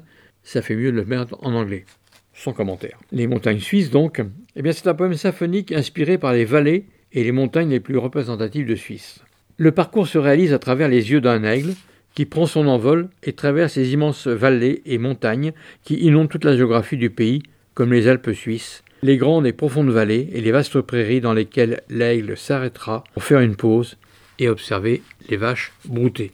ça 0.41 0.63
fait 0.63 0.75
mieux 0.75 0.91
de 0.91 0.97
le 0.97 1.05
mettre 1.05 1.37
en 1.45 1.53
anglais. 1.53 1.85
Sans 2.33 2.53
commentaire. 2.53 2.97
Les 3.11 3.27
montagnes 3.27 3.59
suisses, 3.59 3.91
donc, 3.91 4.19
eh 4.55 4.61
bien, 4.63 4.71
c'est 4.71 4.87
un 4.87 4.95
poème 4.95 5.13
symphonique 5.13 5.71
inspiré 5.71 6.17
par 6.17 6.33
les 6.33 6.45
vallées 6.45 6.85
et 7.13 7.23
les 7.23 7.31
montagnes 7.31 7.69
les 7.69 7.79
plus 7.79 7.99
représentatives 7.99 8.67
de 8.67 8.75
Suisse. 8.75 9.19
Le 9.57 9.71
parcours 9.71 10.07
se 10.07 10.17
réalise 10.17 10.53
à 10.53 10.59
travers 10.59 10.87
les 10.87 11.11
yeux 11.11 11.21
d'un 11.21 11.43
aigle, 11.43 11.75
qui 12.17 12.25
prend 12.25 12.47
son 12.47 12.65
envol 12.65 13.09
et 13.21 13.33
traverse 13.33 13.75
les 13.75 13.93
immenses 13.93 14.25
vallées 14.25 14.81
et 14.87 14.97
montagnes 14.97 15.53
qui 15.83 15.97
inondent 15.97 16.29
toute 16.29 16.45
la 16.45 16.57
géographie 16.57 16.97
du 16.97 17.11
pays, 17.11 17.43
comme 17.75 17.93
les 17.93 18.07
Alpes 18.07 18.31
suisses, 18.31 18.83
les 19.03 19.17
grandes 19.17 19.45
et 19.45 19.53
profondes 19.53 19.91
vallées 19.91 20.27
et 20.33 20.41
les 20.41 20.51
vastes 20.51 20.81
prairies 20.81 21.21
dans 21.21 21.35
lesquelles 21.35 21.83
l'aigle 21.91 22.35
s'arrêtera 22.35 23.03
pour 23.13 23.23
faire 23.23 23.41
une 23.41 23.55
pause 23.55 23.97
et 24.39 24.49
observer 24.49 25.03
les 25.29 25.37
vaches 25.37 25.73
brouter. 25.85 26.31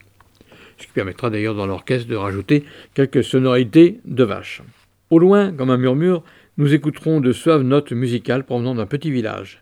Ce 0.77 0.87
qui 0.87 0.93
permettra 0.93 1.29
d'ailleurs 1.29 1.53
dans 1.53 1.67
l'orchestre 1.67 2.07
de 2.07 2.15
rajouter 2.15 2.63
quelques 2.93 3.25
sonorités 3.25 3.99
de 4.05 4.23
vaches. 4.23 4.61
Au 5.09 5.19
loin, 5.19 5.51
comme 5.51 5.69
un 5.69 5.77
murmure, 5.77 6.23
nous 6.55 6.73
écouterons 6.73 7.19
de 7.19 7.33
suaves 7.33 7.63
notes 7.63 7.91
musicales 7.91 8.45
provenant 8.45 8.73
d'un 8.73 8.85
petit 8.85 9.11
village. 9.11 9.61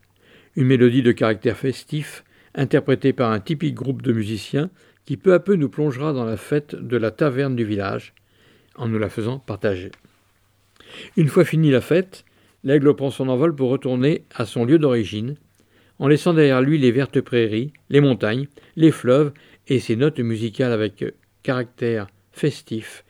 Une 0.55 0.67
mélodie 0.67 1.01
de 1.01 1.13
caractère 1.13 1.57
festif, 1.57 2.23
interprétée 2.53 3.11
par 3.11 3.31
un 3.31 3.39
typique 3.39 3.73
groupe 3.73 4.03
de 4.03 4.13
musiciens, 4.13 4.69
qui 5.05 5.17
peu 5.17 5.33
à 5.33 5.39
peu 5.39 5.55
nous 5.55 5.69
plongera 5.69 6.13
dans 6.13 6.25
la 6.25 6.37
fête 6.37 6.75
de 6.75 6.97
la 6.97 7.11
taverne 7.11 7.55
du 7.55 7.65
village, 7.65 8.13
en 8.75 8.87
nous 8.87 8.99
la 8.99 9.09
faisant 9.09 9.39
partager. 9.39 9.91
Une 11.17 11.27
fois 11.27 11.45
finie 11.45 11.71
la 11.71 11.81
fête, 11.81 12.25
l'aigle 12.63 12.93
prend 12.95 13.11
son 13.11 13.29
envol 13.29 13.55
pour 13.55 13.69
retourner 13.69 14.25
à 14.35 14.45
son 14.45 14.65
lieu 14.65 14.79
d'origine, 14.79 15.35
en 15.99 16.07
laissant 16.07 16.33
derrière 16.33 16.61
lui 16.61 16.77
les 16.77 16.91
vertes 16.91 17.21
prairies, 17.21 17.73
les 17.89 18.01
montagnes, 18.01 18.47
les 18.75 18.91
fleuves 18.91 19.31
et 19.67 19.79
ses 19.79 19.95
notes 19.95 20.19
musicales 20.19 20.71
avec 20.71 21.05
caractère 21.43 22.07
festif 22.31 23.03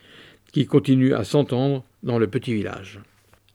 qui 0.52 0.66
continuent 0.66 1.14
à 1.14 1.24
s'entendre 1.24 1.86
dans 2.04 2.20
le 2.20 2.28
petit 2.28 2.54
village. 2.54 3.00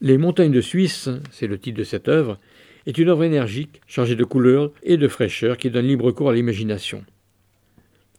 Les 0.01 0.19
montagnes 0.19 0.53
de 0.53 0.61
Suisse, 0.61 1.09
c'est 1.31 1.47
le 1.47 1.59
titre 1.59 1.79
de 1.79 1.85
cette 1.85 2.09
œuvre, 2.09 2.39
est 2.87 2.99
une 2.99 3.09
œuvre 3.09 3.25
énergique, 3.25 3.81
chargée 3.87 4.15
de 4.15 4.25
couleurs 4.25 4.71
et 4.83 4.97
de 4.97 5.09
fraîcheur 5.09 5.57
qui 5.57 5.71
donne 5.71 5.87
libre 5.87 6.13
cours 6.13 6.31
à 6.31 6.35
l'imagination 6.35 7.05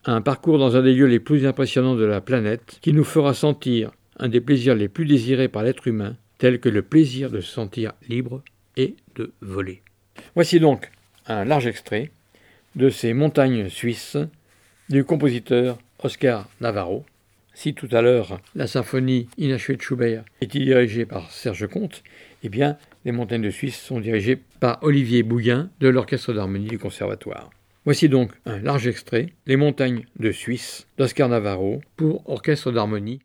un 0.08 0.22
parcours 0.22 0.58
dans 0.58 0.78
un 0.78 0.82
des 0.82 0.94
lieux 0.94 1.06
les 1.06 1.20
plus 1.20 1.46
impressionnants 1.46 1.96
de 1.96 2.06
la 2.06 2.22
planète, 2.22 2.80
qui 2.82 2.94
nous 2.94 3.04
fera 3.04 3.34
sentir 3.34 3.92
un 4.18 4.30
des 4.30 4.42
plaisirs 4.42 4.74
les 4.74 4.88
plus 4.88 5.06
désirés 5.06 5.50
par 5.50 5.64
l'être 5.64 5.88
humain, 5.88 6.16
tel 6.38 6.60
que 6.60 6.70
le 6.70 6.82
plaisir 6.82 7.30
de 7.30 7.42
se 7.42 7.52
sentir 7.52 7.94
libre 8.08 8.42
et 8.78 8.96
de 9.16 9.34
voler. 9.42 9.82
Voici 10.34 10.60
donc 10.60 10.90
un 11.28 11.44
large 11.44 11.68
extrait 11.68 12.12
de 12.76 12.90
ces 12.90 13.14
montagnes 13.14 13.70
suisses 13.70 14.18
du 14.90 15.04
compositeur 15.04 15.78
Oscar 16.00 16.48
Navarro. 16.62 17.06
Si 17.54 17.74
tout 17.74 17.90
à 17.92 18.02
l'heure 18.02 18.40
la 18.56 18.68
symphonie 18.68 19.28
inachevée 19.38 19.76
de 19.76 19.82
Schubert 19.82 20.24
était 20.42 20.60
dirigée 20.60 21.06
par 21.06 21.32
Serge 21.32 21.68
Comte, 21.68 22.04
eh 22.44 22.50
bien 22.50 22.78
les 23.04 23.12
montagnes 23.12 23.42
de 23.42 23.50
Suisse 23.50 23.80
sont 23.80 24.00
dirigées 24.00 24.40
par 24.60 24.80
Olivier 24.84 25.24
Bouguin 25.24 25.70
de 25.80 25.90
l'Orchestre 25.90 26.34
d'harmonie 26.34 26.68
du 26.68 26.80
Conservatoire. 26.80 27.50
Voici 27.88 28.10
donc 28.10 28.34
un 28.46 28.60
large 28.60 28.86
extrait, 28.86 29.28
Les 29.46 29.56
montagnes 29.56 30.04
de 30.20 30.34
Suisse, 30.34 30.90
d'Oscar 30.98 31.30
Navarro, 31.30 31.80
pour 31.96 32.30
orchestre 32.30 32.74
d'harmonie 32.74 33.22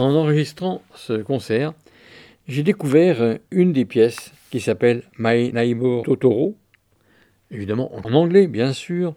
En 0.00 0.14
enregistrant 0.14 0.80
ce 0.94 1.12
concert, 1.12 1.74
j'ai 2.48 2.62
découvert 2.62 3.36
une 3.50 3.74
des 3.74 3.84
pièces 3.84 4.32
qui 4.50 4.58
s'appelle 4.58 5.02
My 5.18 5.52
Neighbor 5.52 6.04
Totoro, 6.04 6.56
évidemment 7.50 7.94
en 7.94 8.10
anglais 8.14 8.46
bien 8.46 8.72
sûr, 8.72 9.14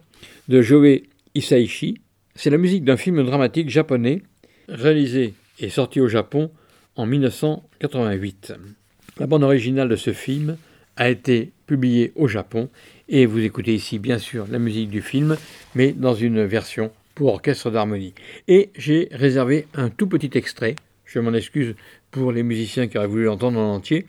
de 0.48 0.60
Joe 0.60 1.00
Isaichi. 1.34 2.02
C'est 2.34 2.50
la 2.50 2.58
musique 2.58 2.84
d'un 2.84 2.98
film 2.98 3.24
dramatique 3.24 3.70
japonais 3.70 4.20
réalisé 4.68 5.32
et 5.58 5.70
sorti 5.70 6.02
au 6.02 6.08
Japon 6.08 6.50
en 6.96 7.06
1988. 7.06 8.52
La 9.18 9.26
bande 9.26 9.42
originale 9.42 9.88
de 9.88 9.96
ce 9.96 10.12
film 10.12 10.58
a 10.96 11.08
été 11.08 11.52
publiée 11.66 12.12
au 12.14 12.28
Japon 12.28 12.68
et 13.08 13.24
vous 13.24 13.40
écoutez 13.40 13.74
ici 13.74 13.98
bien 13.98 14.18
sûr 14.18 14.46
la 14.50 14.58
musique 14.58 14.90
du 14.90 15.00
film, 15.00 15.38
mais 15.74 15.92
dans 15.92 16.14
une 16.14 16.44
version 16.44 16.92
pour 17.14 17.28
orchestre 17.28 17.70
d'harmonie. 17.70 18.14
Et 18.48 18.70
j'ai 18.76 19.08
réservé 19.12 19.66
un 19.74 19.90
tout 19.90 20.06
petit 20.06 20.36
extrait, 20.36 20.76
je 21.04 21.18
m'en 21.18 21.32
excuse 21.32 21.74
pour 22.10 22.32
les 22.32 22.42
musiciens 22.42 22.86
qui 22.86 22.98
auraient 22.98 23.06
voulu 23.06 23.24
l'entendre 23.24 23.58
en 23.58 23.74
entier, 23.74 24.06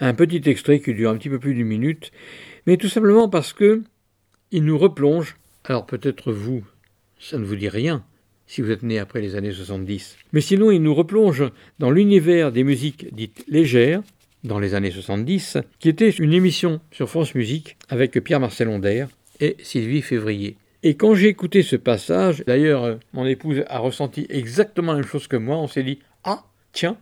un 0.00 0.14
petit 0.14 0.42
extrait 0.48 0.80
qui 0.80 0.94
dure 0.94 1.10
un 1.10 1.16
petit 1.16 1.28
peu 1.28 1.38
plus 1.38 1.54
d'une 1.54 1.66
minute, 1.66 2.12
mais 2.66 2.76
tout 2.76 2.88
simplement 2.88 3.28
parce 3.28 3.52
que 3.52 3.82
il 4.50 4.64
nous 4.64 4.78
replonge, 4.78 5.36
alors 5.64 5.86
peut-être 5.86 6.32
vous, 6.32 6.64
ça 7.18 7.38
ne 7.38 7.44
vous 7.44 7.56
dit 7.56 7.68
rien, 7.68 8.04
si 8.46 8.60
vous 8.60 8.70
êtes 8.70 8.82
né 8.82 8.98
après 8.98 9.20
les 9.20 9.36
années 9.36 9.52
70. 9.52 10.16
Mais 10.32 10.40
sinon, 10.40 10.70
il 10.70 10.82
nous 10.82 10.94
replonge 10.94 11.44
dans 11.78 11.90
l'univers 11.90 12.52
des 12.52 12.64
musiques 12.64 13.12
dites 13.14 13.44
légères, 13.48 14.02
dans 14.44 14.58
les 14.58 14.74
années 14.74 14.90
70, 14.90 15.58
qui 15.78 15.88
était 15.88 16.10
une 16.10 16.34
émission 16.34 16.80
sur 16.90 17.08
France 17.08 17.34
Musique 17.34 17.76
avec 17.88 18.12
Pierre-Marcel 18.22 18.68
Onder 18.68 19.06
et 19.40 19.56
Sylvie 19.62 20.02
Février. 20.02 20.56
Et 20.86 20.96
quand 20.96 21.14
j'ai 21.14 21.28
écouté 21.28 21.62
ce 21.62 21.76
passage, 21.76 22.44
d'ailleurs, 22.46 22.98
mon 23.14 23.24
épouse 23.24 23.64
a 23.68 23.78
ressenti 23.78 24.26
exactement 24.28 24.92
la 24.92 24.98
même 24.98 25.08
chose 25.08 25.28
que 25.28 25.38
moi, 25.38 25.56
on 25.56 25.66
s'est 25.66 25.82
dit 25.82 25.98
Ah, 26.24 26.44
tiens, 26.72 26.98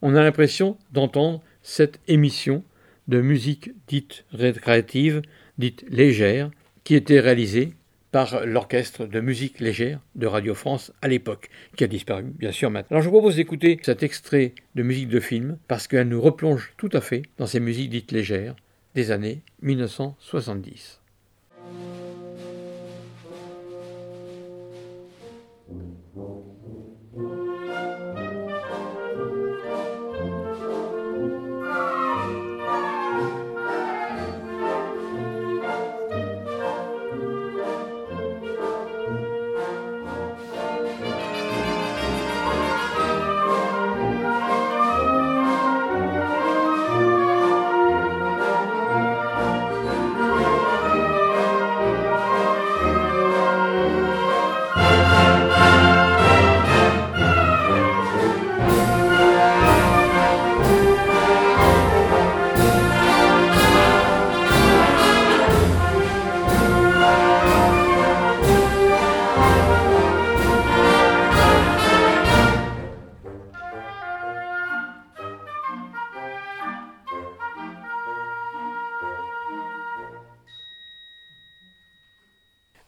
on 0.00 0.14
a 0.14 0.22
l'impression 0.22 0.78
d'entendre 0.92 1.42
cette 1.60 2.00
émission 2.08 2.64
de 3.08 3.20
musique 3.20 3.72
dite 3.88 4.24
récréative, 4.32 5.20
dite 5.58 5.84
légère, 5.90 6.50
qui 6.82 6.94
était 6.94 7.20
réalisée 7.20 7.74
par 8.10 8.46
l'orchestre 8.46 9.04
de 9.04 9.20
musique 9.20 9.60
légère 9.60 10.00
de 10.14 10.26
Radio 10.26 10.54
France 10.54 10.90
à 11.02 11.08
l'époque, 11.08 11.50
qui 11.76 11.84
a 11.84 11.88
disparu 11.88 12.24
bien 12.38 12.52
sûr 12.52 12.70
maintenant. 12.70 12.94
Alors 12.94 13.02
je 13.02 13.10
vous 13.10 13.16
propose 13.16 13.36
d'écouter 13.36 13.78
cet 13.82 14.02
extrait 14.02 14.54
de 14.76 14.82
musique 14.82 15.08
de 15.08 15.20
film 15.20 15.58
parce 15.68 15.88
qu'elle 15.88 16.08
nous 16.08 16.22
replonge 16.22 16.72
tout 16.78 16.90
à 16.94 17.02
fait 17.02 17.20
dans 17.36 17.46
ces 17.46 17.60
musiques 17.60 17.90
dites 17.90 18.12
légères 18.12 18.56
des 18.94 19.10
années 19.10 19.42
1970. 19.60 21.02
Amen. 25.68 26.05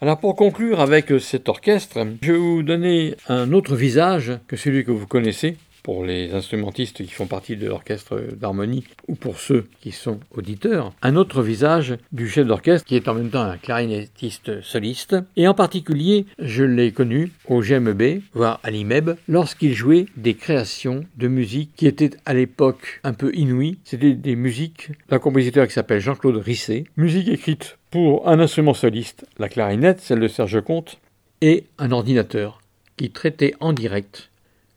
Alors 0.08 0.20
pour 0.20 0.36
conclure 0.36 0.80
avec 0.80 1.12
cet 1.20 1.50
orchestre, 1.50 1.98
je 2.22 2.32
vais 2.32 2.38
vous 2.38 2.62
donner 2.62 3.14
un 3.28 3.52
autre 3.52 3.76
visage 3.76 4.32
que 4.48 4.56
celui 4.56 4.82
que 4.82 4.90
vous 4.90 5.06
connaissez 5.06 5.58
pour 5.82 6.02
les 6.02 6.32
instrumentistes 6.32 7.04
qui 7.04 7.12
font 7.12 7.26
partie 7.26 7.56
de 7.56 7.66
l'orchestre 7.66 8.18
d'harmonie 8.34 8.84
ou 9.06 9.16
pour 9.16 9.38
ceux 9.38 9.66
qui 9.82 9.92
sont 9.92 10.18
auditeurs, 10.30 10.94
un 11.02 11.14
autre 11.14 11.42
visage 11.42 11.98
du 12.10 12.26
chef 12.26 12.46
d'orchestre 12.46 12.86
qui 12.86 12.96
est 12.96 13.06
en 13.06 13.12
même 13.12 13.28
temps 13.28 13.42
un 13.42 13.58
clarinettiste 13.58 14.62
soliste. 14.62 15.14
Et 15.36 15.46
en 15.46 15.52
particulier, 15.52 16.24
je 16.38 16.64
l'ai 16.64 16.90
connu 16.92 17.30
au 17.46 17.60
GMB, 17.60 18.22
voire 18.32 18.60
à 18.62 18.70
l'IMEB, 18.70 19.10
lorsqu'il 19.28 19.74
jouait 19.74 20.06
des 20.16 20.32
créations 20.32 21.04
de 21.18 21.28
musique 21.28 21.72
qui 21.76 21.86
étaient 21.86 22.16
à 22.24 22.32
l'époque 22.32 23.02
un 23.04 23.12
peu 23.12 23.30
inouïes. 23.34 23.78
C'était 23.84 24.14
des 24.14 24.36
musiques 24.36 24.90
d'un 25.10 25.18
compositeur 25.18 25.66
qui 25.66 25.74
s'appelle 25.74 26.00
Jean-Claude 26.00 26.36
Risset, 26.36 26.84
musique 26.96 27.28
écrite 27.28 27.77
pour 27.90 28.28
un 28.28 28.38
instrument 28.40 28.74
soliste, 28.74 29.26
la 29.38 29.48
clarinette, 29.48 30.00
celle 30.00 30.20
de 30.20 30.28
Serge 30.28 30.60
Comte, 30.62 30.98
et 31.40 31.64
un 31.78 31.92
ordinateur 31.92 32.60
qui 32.96 33.10
traitait 33.10 33.54
en 33.60 33.72
direct 33.72 34.30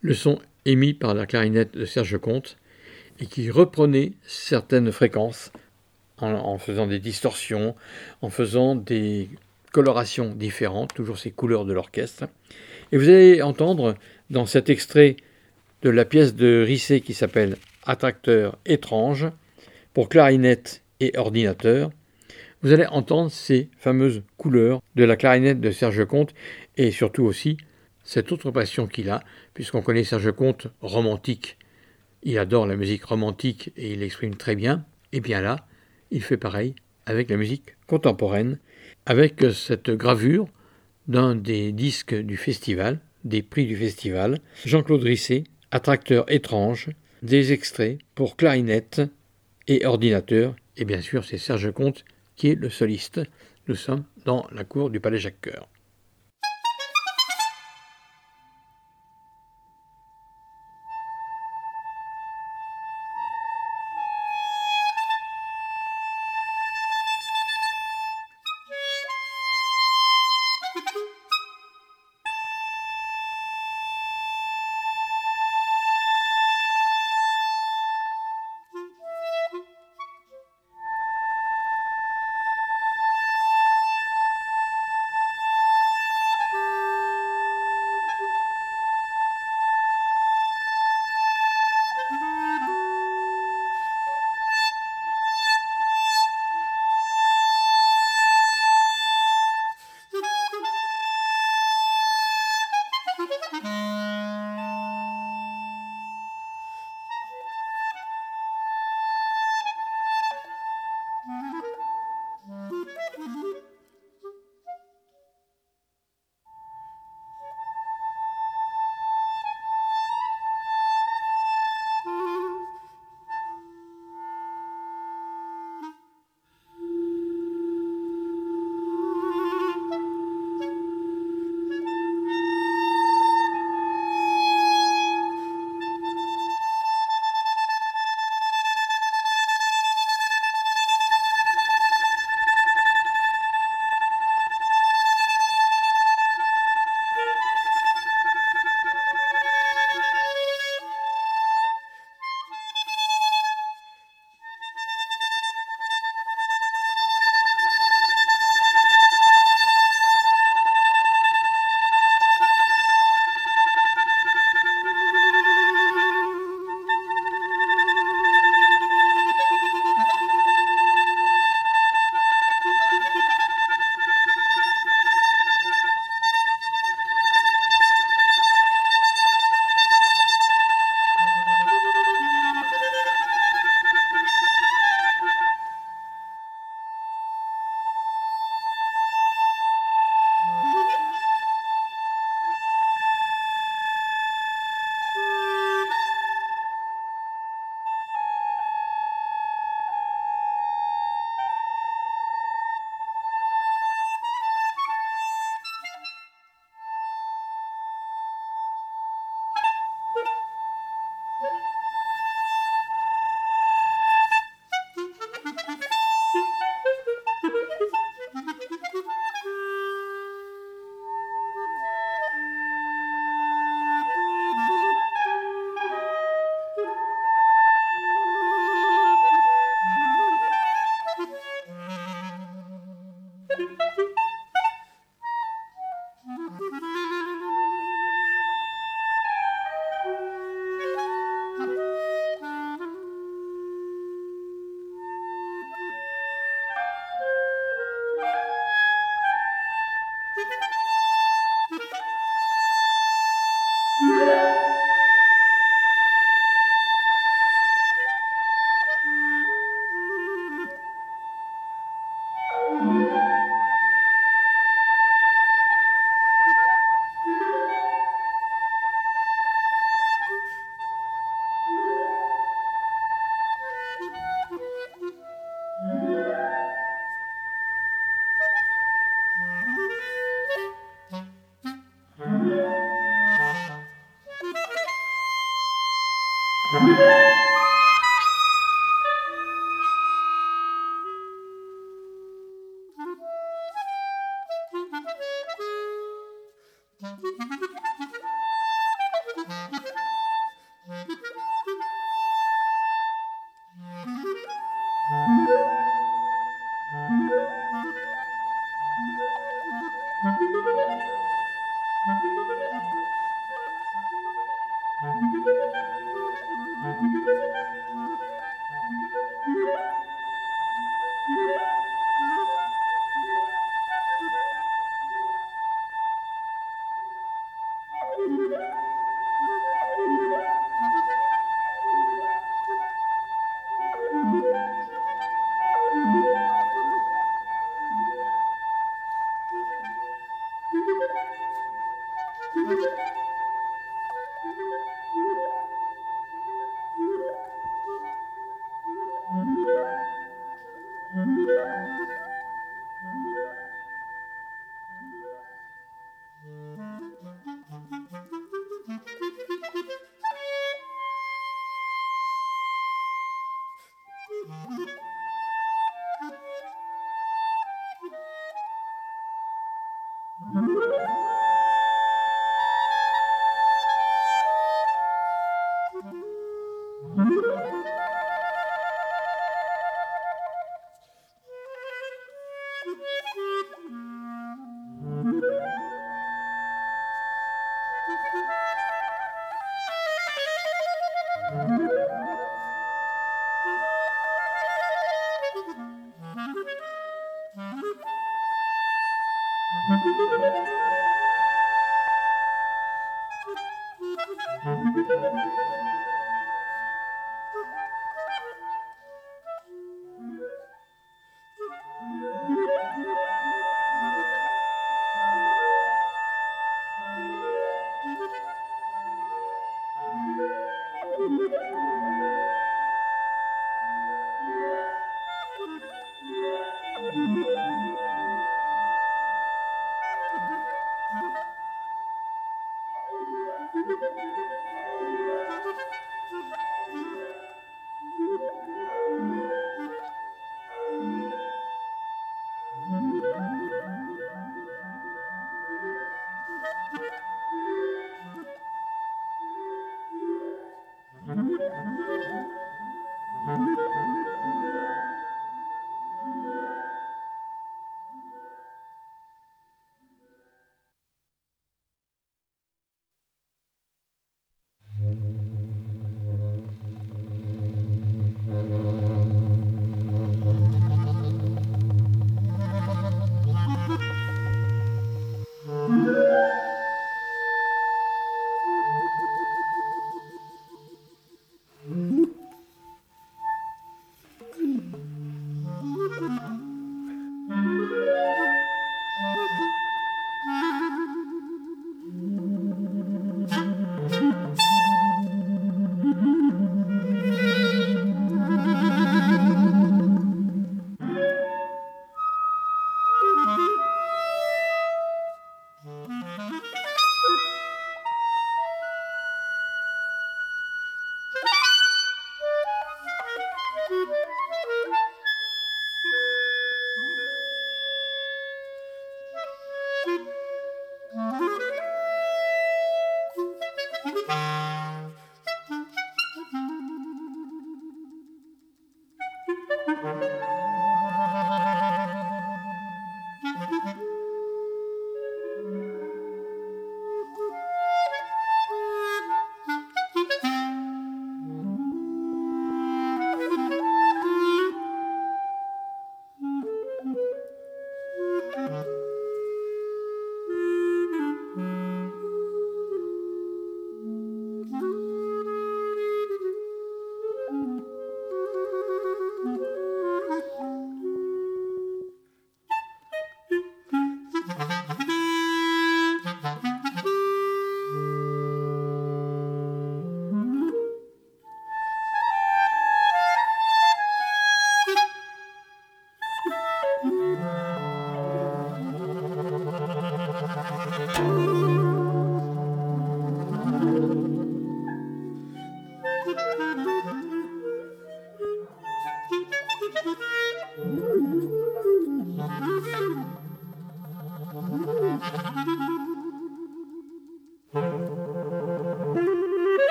le 0.00 0.14
son 0.14 0.38
émis 0.64 0.94
par 0.94 1.14
la 1.14 1.26
clarinette 1.26 1.76
de 1.76 1.84
Serge 1.84 2.18
Comte 2.18 2.58
et 3.20 3.26
qui 3.26 3.50
reprenait 3.50 4.12
certaines 4.26 4.92
fréquences 4.92 5.52
en, 6.18 6.58
faisant 6.58 6.86
des 6.86 6.98
distorsions, 6.98 7.76
en 8.22 8.30
faisant 8.30 8.74
des 8.74 9.28
colorations 9.72 10.34
différentes, 10.34 10.92
toujours 10.94 11.18
ces 11.18 11.30
couleurs 11.30 11.64
de 11.64 11.72
l'orchestre. 11.72 12.24
Et 12.90 12.98
vous 12.98 13.08
allez 13.08 13.40
entendre 13.42 13.94
dans 14.30 14.46
cet 14.46 14.68
extrait 14.68 15.16
de 15.82 15.90
la 15.90 16.04
pièce 16.04 16.34
de 16.34 16.64
Risset 16.66 17.00
qui 17.00 17.14
s'appelle 17.14 17.56
Attracteur 17.84 18.58
étrange 18.66 19.28
pour 19.94 20.08
clarinette 20.08 20.82
et 21.00 21.16
ordinateur, 21.16 21.90
vous 22.62 22.72
allez 22.72 22.86
entendre 22.86 23.30
ces 23.30 23.70
fameuses 23.78 24.22
couleurs 24.36 24.82
de 24.96 25.04
la 25.04 25.16
clarinette 25.16 25.60
de 25.60 25.70
Serge 25.70 26.04
Comte 26.06 26.34
et 26.76 26.90
surtout 26.90 27.24
aussi 27.24 27.56
cette 28.02 28.32
autre 28.32 28.50
passion 28.50 28.86
qu'il 28.86 29.10
a, 29.10 29.22
puisqu'on 29.54 29.82
connaît 29.82 30.04
Serge 30.04 30.32
Comte 30.32 30.68
romantique. 30.80 31.58
Il 32.22 32.38
adore 32.38 32.66
la 32.66 32.76
musique 32.76 33.04
romantique 33.04 33.70
et 33.76 33.92
il 33.92 34.00
l'exprime 34.00 34.34
très 34.34 34.56
bien. 34.56 34.84
Et 35.12 35.20
bien 35.20 35.40
là, 35.40 35.66
il 36.10 36.22
fait 36.22 36.36
pareil 36.36 36.74
avec 37.06 37.30
la 37.30 37.36
musique 37.36 37.76
contemporaine, 37.86 38.58
avec 39.06 39.44
cette 39.52 39.90
gravure 39.90 40.48
d'un 41.06 41.34
des 41.34 41.72
disques 41.72 42.14
du 42.14 42.36
festival, 42.36 43.00
des 43.24 43.42
prix 43.42 43.66
du 43.66 43.76
festival, 43.76 44.40
Jean-Claude 44.64 45.02
Risset, 45.02 45.44
Attracteur 45.70 46.30
étrange, 46.32 46.88
des 47.22 47.52
extraits 47.52 47.98
pour 48.14 48.36
clarinette 48.36 49.02
et 49.66 49.84
ordinateur, 49.84 50.56
et 50.76 50.84
bien 50.84 51.00
sûr 51.00 51.24
c'est 51.24 51.38
Serge 51.38 51.72
Comte 51.72 52.04
qui 52.38 52.48
est 52.48 52.54
le 52.54 52.70
soliste. 52.70 53.20
Nous 53.66 53.74
sommes 53.74 54.04
dans 54.24 54.46
la 54.52 54.64
cour 54.64 54.88
du 54.88 55.00
Palais 55.00 55.18
Jacques-Cœur. 55.18 55.68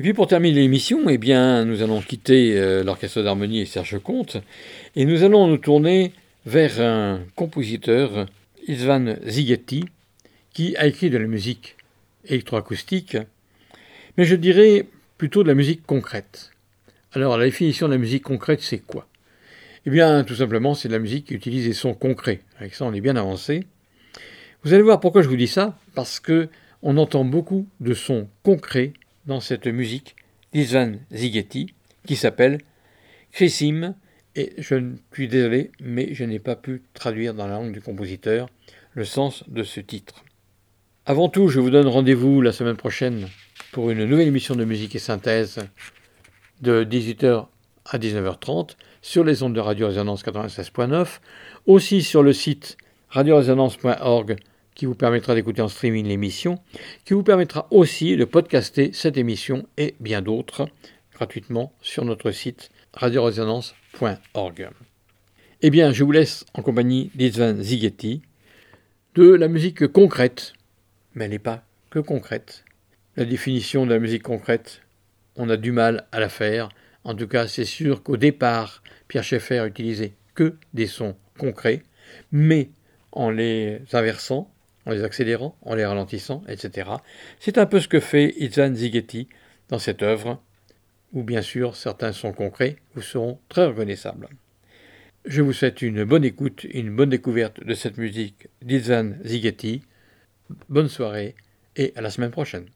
Et 0.00 0.02
puis 0.02 0.14
pour 0.14 0.28
terminer 0.28 0.60
l'émission, 0.60 1.10
eh 1.10 1.18
bien, 1.18 1.66
nous 1.66 1.82
allons 1.82 2.00
quitter 2.00 2.58
euh, 2.58 2.82
l'orchestre 2.82 3.20
d'harmonie 3.20 3.60
et 3.60 3.66
Serge 3.66 3.98
Comte, 3.98 4.38
et 4.96 5.04
nous 5.04 5.24
allons 5.24 5.46
nous 5.46 5.58
tourner 5.58 6.14
vers 6.46 6.80
un 6.80 7.20
compositeur, 7.36 8.24
Isvan 8.66 9.16
Zigetti, 9.26 9.84
qui 10.54 10.74
a 10.78 10.86
écrit 10.86 11.10
de 11.10 11.18
la 11.18 11.26
musique 11.26 11.76
électroacoustique, 12.24 13.18
mais 14.16 14.24
je 14.24 14.36
dirais 14.36 14.86
plutôt 15.18 15.42
de 15.42 15.48
la 15.48 15.54
musique 15.54 15.84
concrète. 15.84 16.52
Alors 17.12 17.36
la 17.36 17.44
définition 17.44 17.86
de 17.86 17.92
la 17.92 17.98
musique 17.98 18.22
concrète, 18.22 18.62
c'est 18.62 18.78
quoi? 18.78 19.06
Eh 19.84 19.90
bien, 19.90 20.24
tout 20.24 20.36
simplement, 20.36 20.74
c'est 20.74 20.88
de 20.88 20.94
la 20.94 20.98
musique 20.98 21.26
qui 21.26 21.34
utilise 21.34 21.66
des 21.66 21.74
sons 21.74 21.92
concrets. 21.92 22.40
Avec 22.58 22.74
ça, 22.74 22.86
on 22.86 22.94
est 22.94 23.02
bien 23.02 23.16
avancé. 23.16 23.66
Vous 24.62 24.72
allez 24.72 24.82
voir 24.82 24.98
pourquoi 24.98 25.20
je 25.20 25.28
vous 25.28 25.36
dis 25.36 25.46
ça, 25.46 25.76
parce 25.94 26.20
que 26.20 26.48
on 26.80 26.96
entend 26.96 27.26
beaucoup 27.26 27.68
de 27.80 27.92
sons 27.92 28.28
concrets 28.42 28.94
dans 29.30 29.40
cette 29.40 29.68
musique 29.68 30.16
d'Isvan 30.52 30.96
Zigetti 31.12 31.72
qui 32.04 32.16
s'appelle 32.16 32.58
Chrissim 33.30 33.94
et 34.34 34.52
je 34.58 34.92
suis 35.12 35.28
désolé 35.28 35.70
mais 35.80 36.12
je 36.14 36.24
n'ai 36.24 36.40
pas 36.40 36.56
pu 36.56 36.82
traduire 36.94 37.32
dans 37.32 37.46
la 37.46 37.54
langue 37.54 37.72
du 37.72 37.80
compositeur 37.80 38.48
le 38.92 39.04
sens 39.04 39.44
de 39.48 39.62
ce 39.62 39.78
titre. 39.78 40.24
Avant 41.06 41.28
tout, 41.28 41.46
je 41.46 41.60
vous 41.60 41.70
donne 41.70 41.86
rendez-vous 41.86 42.42
la 42.42 42.50
semaine 42.50 42.76
prochaine 42.76 43.28
pour 43.70 43.90
une 43.90 44.04
nouvelle 44.04 44.26
émission 44.26 44.56
de 44.56 44.64
musique 44.64 44.96
et 44.96 44.98
synthèse 44.98 45.60
de 46.60 46.82
18h 46.82 47.46
à 47.86 47.98
19h30 47.98 48.70
sur 49.00 49.22
les 49.22 49.44
ondes 49.44 49.54
de 49.54 49.60
Radio 49.60 49.86
Résonance 49.86 50.24
96.9, 50.24 51.20
aussi 51.66 52.02
sur 52.02 52.24
le 52.24 52.32
site 52.32 52.76
radioresonance.org 53.10 54.36
qui 54.80 54.86
vous 54.86 54.94
permettra 54.94 55.34
d'écouter 55.34 55.60
en 55.60 55.68
streaming 55.68 56.06
l'émission, 56.06 56.58
qui 57.04 57.12
vous 57.12 57.22
permettra 57.22 57.66
aussi 57.70 58.16
de 58.16 58.24
podcaster 58.24 58.94
cette 58.94 59.18
émission 59.18 59.68
et 59.76 59.94
bien 60.00 60.22
d'autres 60.22 60.70
gratuitement 61.12 61.74
sur 61.82 62.06
notre 62.06 62.30
site 62.30 62.70
radioresonance.org. 62.94 64.70
Eh 65.60 65.68
bien, 65.68 65.92
je 65.92 66.02
vous 66.02 66.12
laisse 66.12 66.46
en 66.54 66.62
compagnie 66.62 67.10
d'Isvan 67.14 67.60
Zigetti, 67.60 68.22
de 69.16 69.28
la 69.28 69.48
musique 69.48 69.86
concrète, 69.86 70.54
mais 71.12 71.26
elle 71.26 71.32
n'est 71.32 71.38
pas 71.38 71.62
que 71.90 71.98
concrète. 71.98 72.64
La 73.16 73.26
définition 73.26 73.84
de 73.84 73.92
la 73.92 73.98
musique 73.98 74.22
concrète, 74.22 74.80
on 75.36 75.50
a 75.50 75.58
du 75.58 75.72
mal 75.72 76.06
à 76.10 76.20
la 76.20 76.30
faire. 76.30 76.70
En 77.04 77.14
tout 77.14 77.28
cas, 77.28 77.48
c'est 77.48 77.66
sûr 77.66 78.02
qu'au 78.02 78.16
départ, 78.16 78.82
Pierre 79.08 79.24
Schaeffer 79.24 79.62
utilisait 79.66 80.14
que 80.34 80.56
des 80.72 80.86
sons 80.86 81.16
concrets, 81.36 81.82
mais 82.32 82.70
en 83.12 83.28
les 83.28 83.82
inversant, 83.92 84.49
en 84.86 84.92
les 84.92 85.04
accélérant, 85.04 85.56
en 85.62 85.74
les 85.74 85.84
ralentissant, 85.84 86.42
etc. 86.48 86.90
C'est 87.38 87.58
un 87.58 87.66
peu 87.66 87.80
ce 87.80 87.88
que 87.88 88.00
fait 88.00 88.34
Itzan 88.38 88.74
Zigetti 88.74 89.28
dans 89.68 89.78
cette 89.78 90.02
œuvre, 90.02 90.42
où 91.12 91.22
bien 91.22 91.42
sûr 91.42 91.76
certains 91.76 92.12
sont 92.12 92.32
concrets, 92.32 92.76
vous 92.94 93.02
seront 93.02 93.38
très 93.48 93.66
reconnaissables. 93.66 94.28
Je 95.26 95.42
vous 95.42 95.52
souhaite 95.52 95.82
une 95.82 96.04
bonne 96.04 96.24
écoute, 96.24 96.64
une 96.64 96.94
bonne 96.94 97.10
découverte 97.10 97.62
de 97.62 97.74
cette 97.74 97.98
musique 97.98 98.48
d'Itzan 98.62 99.12
Zigetti. 99.24 99.82
Bonne 100.68 100.88
soirée 100.88 101.34
et 101.76 101.92
à 101.94 102.00
la 102.00 102.10
semaine 102.10 102.30
prochaine. 102.30 102.66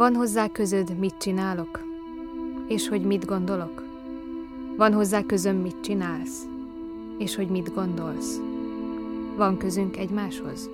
Van 0.00 0.14
hozzá 0.14 0.48
közöd, 0.48 0.98
mit 0.98 1.14
csinálok? 1.18 1.80
És 2.68 2.88
hogy 2.88 3.02
mit 3.02 3.24
gondolok? 3.24 3.84
Van 4.76 4.92
hozzá 4.92 5.22
közöm, 5.22 5.56
mit 5.56 5.80
csinálsz? 5.80 6.46
És 7.18 7.34
hogy 7.36 7.48
mit 7.48 7.74
gondolsz? 7.74 8.40
Van 9.36 9.56
közünk 9.56 9.96
egymáshoz? 9.96 10.70